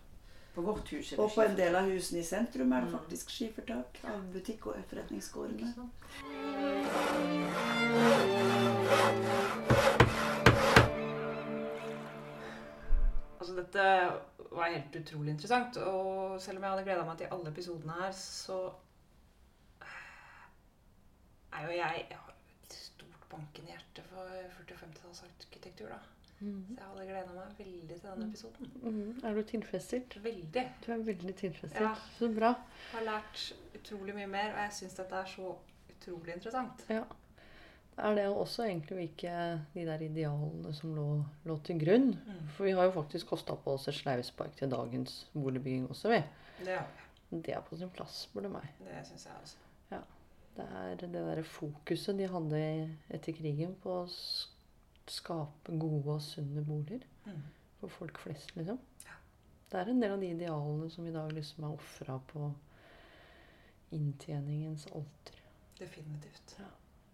På 0.55 0.61
vårt 0.61 0.89
hus 0.89 1.11
er 1.11 1.15
det 1.17 1.19
og 1.25 1.31
på 1.35 1.41
en 1.43 1.57
del 1.57 1.75
av 1.75 1.89
husene 1.91 2.19
i 2.19 2.23
sentrum 2.23 2.71
er 2.73 2.81
det 2.85 2.89
Mm. 2.91 2.97
faktisk 2.97 3.29
skifertak. 3.29 3.99
Av 4.03 4.21
butikk- 4.33 4.67
og 4.67 4.75
forretningsgårdene. 4.89 5.73
Altså, 13.39 13.55
dette 13.59 13.83
var 14.55 14.71
helt 14.71 14.95
utrolig 14.95 15.33
interessant. 15.35 15.77
Og 15.77 16.39
selv 16.41 16.57
om 16.57 16.63
jeg 16.65 16.71
hadde 16.73 16.85
gleda 16.87 17.05
meg 17.07 17.19
til 17.19 17.31
alle 17.35 17.51
episodene 17.51 17.97
her, 17.99 18.11
så 18.17 18.59
er 21.55 21.65
jo 21.67 21.71
jeg 21.77 22.05
Jeg 22.09 22.17
har 22.17 22.33
et 22.65 22.73
stort 22.73 23.25
bankende 23.31 23.71
hjerte 23.71 24.03
for 24.09 24.27
40- 24.59 24.75
og 24.75 24.83
50-tallsarkitektur, 24.83 25.89
da. 25.89 25.99
Så 26.39 26.45
jeg 26.45 26.83
hadde 26.83 27.05
gleda 27.07 27.33
meg 27.33 27.59
veldig 27.59 27.87
til 27.95 28.09
denne 28.09 28.25
episoden. 28.29 28.71
Mhm. 28.83 29.19
Er 29.23 29.33
du 29.33 29.41
tilfredsstilt? 29.43 30.17
Veldig. 30.23 30.63
Du 30.85 30.91
er 30.91 30.97
veldig 31.07 31.35
tilfredsstilt. 31.35 31.81
Ja. 31.81 31.93
Så 32.19 32.27
bra. 32.35 32.49
Jeg 32.55 32.91
Har 32.99 33.05
lært 33.07 33.53
utrolig 33.79 34.15
mye 34.15 34.27
mer, 34.27 34.51
og 34.53 34.59
jeg 34.65 34.73
syns 34.79 34.97
dette 34.99 35.15
er 35.15 35.25
så 35.31 35.53
utrolig 35.95 36.33
interessant. 36.35 36.83
Ja. 36.89 37.03
Er 37.97 38.15
det 38.15 38.25
også 38.27 38.63
egentlig 38.67 39.03
ikke 39.09 39.61
de 39.73 39.85
der 39.87 40.01
idealene 40.03 40.73
som 40.75 40.91
lå, 40.95 41.05
lå 41.47 41.55
til 41.63 41.79
grunn? 41.79 42.09
Mm. 42.27 42.47
For 42.57 42.65
vi 42.67 42.71
har 42.75 42.83
jo 42.89 42.91
faktisk 42.91 43.27
kosta 43.31 43.55
på 43.55 43.71
oss 43.77 43.87
et 43.87 43.95
sleivspark 43.95 44.55
til 44.59 44.69
dagens 44.69 45.27
boligbygging 45.33 45.87
også, 45.89 46.09
vi. 46.11 46.23
Det, 46.65 46.73
er- 46.73 47.03
Det 47.31 47.53
er 47.55 47.61
på 47.61 47.77
sin 47.77 47.89
plass, 47.89 48.29
du 48.33 48.49
meg. 48.49 48.67
det 48.79 49.07
syns 49.07 49.25
jeg 49.25 49.33
også. 49.41 49.55
Det 50.55 50.65
er 50.79 50.95
det 51.01 51.09
derre 51.13 51.43
fokuset 51.43 52.17
de 52.17 52.27
hadde 52.31 52.59
etter 53.13 53.35
krigen 53.35 53.73
på 53.83 53.91
å 54.03 54.05
skape 55.11 55.75
gode 55.81 56.15
og 56.15 56.21
sunne 56.23 56.63
boliger 56.65 57.03
Mm. 57.25 57.41
for 57.79 57.89
folk 57.89 58.17
flest, 58.21 58.51
liksom. 58.55 58.77
Ja. 59.05 59.15
Det 59.71 59.79
er 59.79 59.89
en 59.91 59.99
del 60.01 60.11
av 60.13 60.19
de 60.21 60.29
idealene 60.29 60.89
som 60.93 61.05
i 61.07 61.11
dag 61.11 61.31
liksom 61.33 61.63
er 61.63 61.73
ofra 61.75 62.19
på 62.27 62.51
inntjeningens 63.91 64.85
alter. 64.95 65.39
Definitivt. 65.79 66.57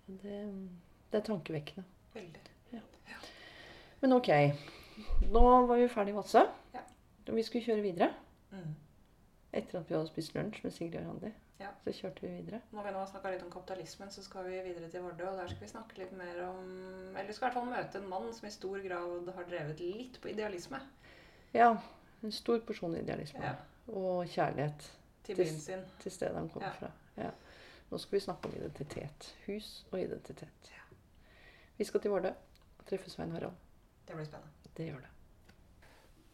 Det, 0.07 0.67
det 1.11 1.17
er 1.17 1.25
tankevekkende. 1.25 1.83
Veldig. 2.13 2.41
Men 4.01 4.13
ok. 4.17 4.29
Nå 5.31 5.41
var 5.67 5.77
vi 5.77 5.87
ferdig 5.89 6.13
i 6.13 6.17
Vadsø. 6.17 6.41
Ja. 6.73 6.81
Vi 7.31 7.43
skulle 7.45 7.63
kjøre 7.65 7.83
videre. 7.85 8.11
Mm. 8.51 8.71
Etter 9.53 9.79
at 9.79 9.89
vi 9.89 9.95
hadde 9.95 10.09
spist 10.09 10.33
lunsj 10.35 10.63
med 10.63 10.73
Sigrid 10.73 11.01
og 11.03 11.07
Randi. 11.13 11.31
Ja. 11.61 11.69
Så 11.85 11.93
kjørte 11.93 12.21
vi 12.25 12.31
videre. 12.41 12.59
Når 12.73 12.83
vi 12.87 12.91
nå 12.95 12.97
har 13.03 13.09
snakka 13.11 13.31
litt 13.33 13.43
om 13.45 13.51
kapitalismen, 13.53 14.09
så 14.11 14.23
skal 14.25 14.45
vi 14.49 14.61
videre 14.65 14.89
til 14.89 15.03
Vardø. 15.05 15.27
Og 15.29 15.37
der 15.37 15.47
skal 15.51 15.61
vi 15.61 15.69
snakke 15.71 15.97
litt 16.01 16.11
mer 16.17 16.39
om 16.47 16.71
Eller 17.15 17.27
vi 17.27 17.33
skal 17.37 17.45
i 17.45 17.51
hvert 17.51 17.59
fall 17.59 17.69
møte 17.69 18.01
en 18.01 18.09
mann 18.09 18.33
som 18.33 18.47
i 18.47 18.51
stor 18.51 18.79
grad 18.85 19.29
har 19.35 19.43
drevet 19.51 19.79
litt 19.79 20.17
på 20.23 20.31
idealisme. 20.33 20.79
Ja. 21.53 21.71
En 22.23 22.31
stor 22.31 22.59
porsjon 22.65 22.95
idealisme. 22.97 23.41
Ja. 23.45 23.55
Og 23.91 24.25
kjærlighet 24.29 24.89
Til 25.23 25.35
byen 25.37 25.59
sin. 25.59 25.85
til 25.99 26.11
stedet 26.11 26.35
han 26.37 26.49
kommer 26.49 26.67
Ja. 26.67 26.73
fra. 26.79 26.91
Ja. 27.17 27.31
Nå 27.91 27.97
skal 27.99 28.15
vi 28.19 28.23
snakke 28.25 28.47
om 28.49 28.55
identitet. 28.55 29.35
Hus 29.47 29.85
og 29.91 29.99
identitet. 29.99 30.71
Vi 31.77 31.83
skal 31.83 31.99
til 32.01 32.11
Vardø 32.11 32.29
og 32.79 32.85
treffe 32.85 33.09
Svein 33.09 33.31
Harald. 33.31 33.53
Det 34.07 34.15
blir 34.15 34.25
spennende. 34.25 34.51
Det 34.77 34.85
gjør 34.87 34.99
det. 35.01 35.09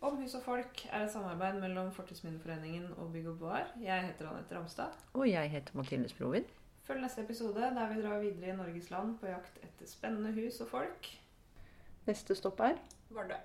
Om 0.02 0.18
hus 0.22 0.36
og 0.38 0.44
folk 0.46 0.82
er 0.92 1.08
et 1.08 1.12
samarbeid 1.12 1.56
mellom 1.62 1.88
Fortidsminneforeningen 1.92 2.92
og 3.02 3.12
Bygg 3.14 3.28
og 3.32 3.40
Bar. 3.40 3.72
Jeg 3.82 4.06
heter 4.06 4.30
Anette 4.30 4.56
Ramstad. 4.56 4.94
Og 5.14 5.26
jeg 5.30 5.50
heter 5.50 5.74
Mathilde 5.74 6.10
Sprovin. 6.10 6.46
Følg 6.86 7.02
neste 7.02 7.24
episode 7.26 7.62
der 7.76 7.90
vi 7.94 8.04
drar 8.04 8.20
videre 8.22 8.54
i 8.54 8.56
Norges 8.56 8.92
land 8.94 9.18
på 9.18 9.26
jakt 9.32 9.58
etter 9.66 9.90
spennende 9.90 10.32
hus 10.38 10.62
og 10.62 10.70
folk. 10.70 11.10
Neste 12.06 12.38
stopp 12.38 12.62
er 12.62 12.78
Vardø. 13.10 13.40